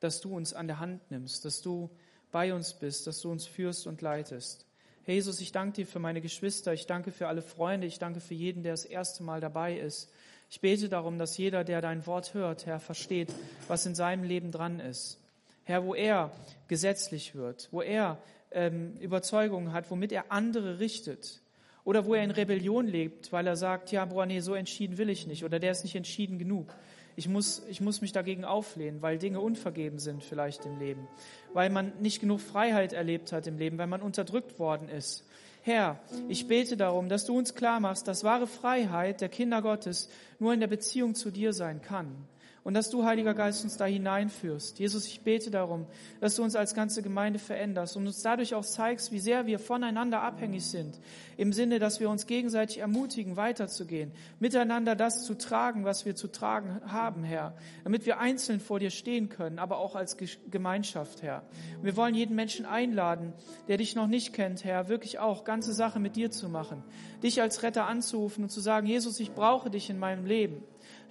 [0.00, 1.90] dass du uns an der Hand nimmst, dass du
[2.30, 4.66] bei uns bist, dass du uns führst und leitest.
[5.04, 8.20] Herr Jesus, ich danke dir für meine Geschwister, ich danke für alle Freunde, ich danke
[8.20, 10.10] für jeden, der das erste Mal dabei ist.
[10.48, 13.32] Ich bete darum, dass jeder, der dein Wort hört, Herr, versteht,
[13.68, 15.18] was in seinem Leben dran ist.
[15.64, 16.30] Herr, wo er
[16.68, 18.18] gesetzlich wird, wo er
[18.52, 21.41] ähm, Überzeugungen hat, womit er andere richtet,
[21.84, 25.10] oder wo er in Rebellion lebt, weil er sagt, ja, boah, nee, so entschieden will
[25.10, 25.44] ich nicht.
[25.44, 26.74] Oder der ist nicht entschieden genug.
[27.16, 31.08] Ich muss, ich muss mich dagegen auflehnen, weil Dinge unvergeben sind vielleicht im Leben.
[31.52, 35.26] Weil man nicht genug Freiheit erlebt hat im Leben, weil man unterdrückt worden ist.
[35.62, 40.08] Herr, ich bete darum, dass du uns klar machst, dass wahre Freiheit der Kinder Gottes
[40.38, 42.26] nur in der Beziehung zu dir sein kann.
[42.64, 44.78] Und dass du, Heiliger Geist, uns da hineinführst.
[44.78, 45.86] Jesus, ich bete darum,
[46.20, 49.58] dass du uns als ganze Gemeinde veränderst und uns dadurch auch zeigst, wie sehr wir
[49.58, 51.00] voneinander abhängig sind,
[51.36, 56.28] im Sinne, dass wir uns gegenseitig ermutigen, weiterzugehen, miteinander das zu tragen, was wir zu
[56.28, 60.16] tragen haben, Herr, damit wir einzeln vor dir stehen können, aber auch als
[60.50, 61.42] Gemeinschaft, Herr.
[61.82, 63.32] Wir wollen jeden Menschen einladen,
[63.66, 66.84] der dich noch nicht kennt, Herr, wirklich auch ganze Sache mit dir zu machen,
[67.24, 70.62] dich als Retter anzurufen und zu sagen, Jesus, ich brauche dich in meinem Leben.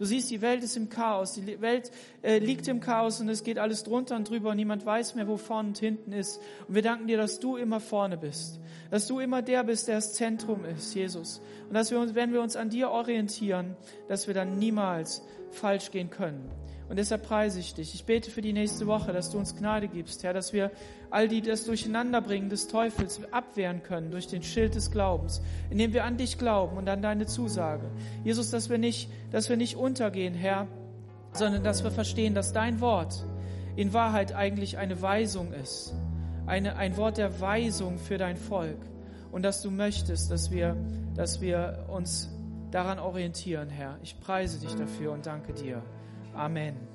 [0.02, 1.92] Du siehst, die Welt ist im Chaos, die Welt
[2.24, 5.28] äh, liegt im Chaos und es geht alles drunter und drüber und niemand weiß mehr,
[5.28, 6.42] wo vorne und hinten ist.
[6.68, 9.98] Und wir danken dir, dass du immer vorne bist, dass du immer der bist, der
[9.98, 11.40] das Zentrum ist, Jesus.
[11.68, 13.76] Und dass wir uns, wenn wir uns an dir orientieren,
[14.08, 15.22] dass wir dann niemals
[15.52, 16.50] falsch gehen können.
[16.92, 17.96] Und deshalb preise ich dich.
[17.96, 20.72] Ich bete für die nächste Woche, dass du uns Gnade gibst, Herr, dass wir
[21.10, 26.04] all die das Durcheinanderbringen des Teufels abwehren können durch den Schild des Glaubens, indem wir
[26.04, 27.90] an dich glauben und an deine Zusage.
[28.26, 30.68] Jesus, dass wir nicht, dass wir nicht untergehen, Herr,
[31.32, 33.26] sondern dass wir verstehen, dass dein Wort
[33.78, 35.94] in Wahrheit eigentlich eine Weisung ist,
[36.46, 38.80] eine, ein Wort der Weisung für dein Volk
[39.32, 40.76] und dass du möchtest, dass wir,
[41.16, 42.30] dass wir uns
[42.70, 43.98] daran orientieren, Herr.
[44.04, 45.82] Ich preise dich dafür und danke dir.
[46.36, 46.91] Amen.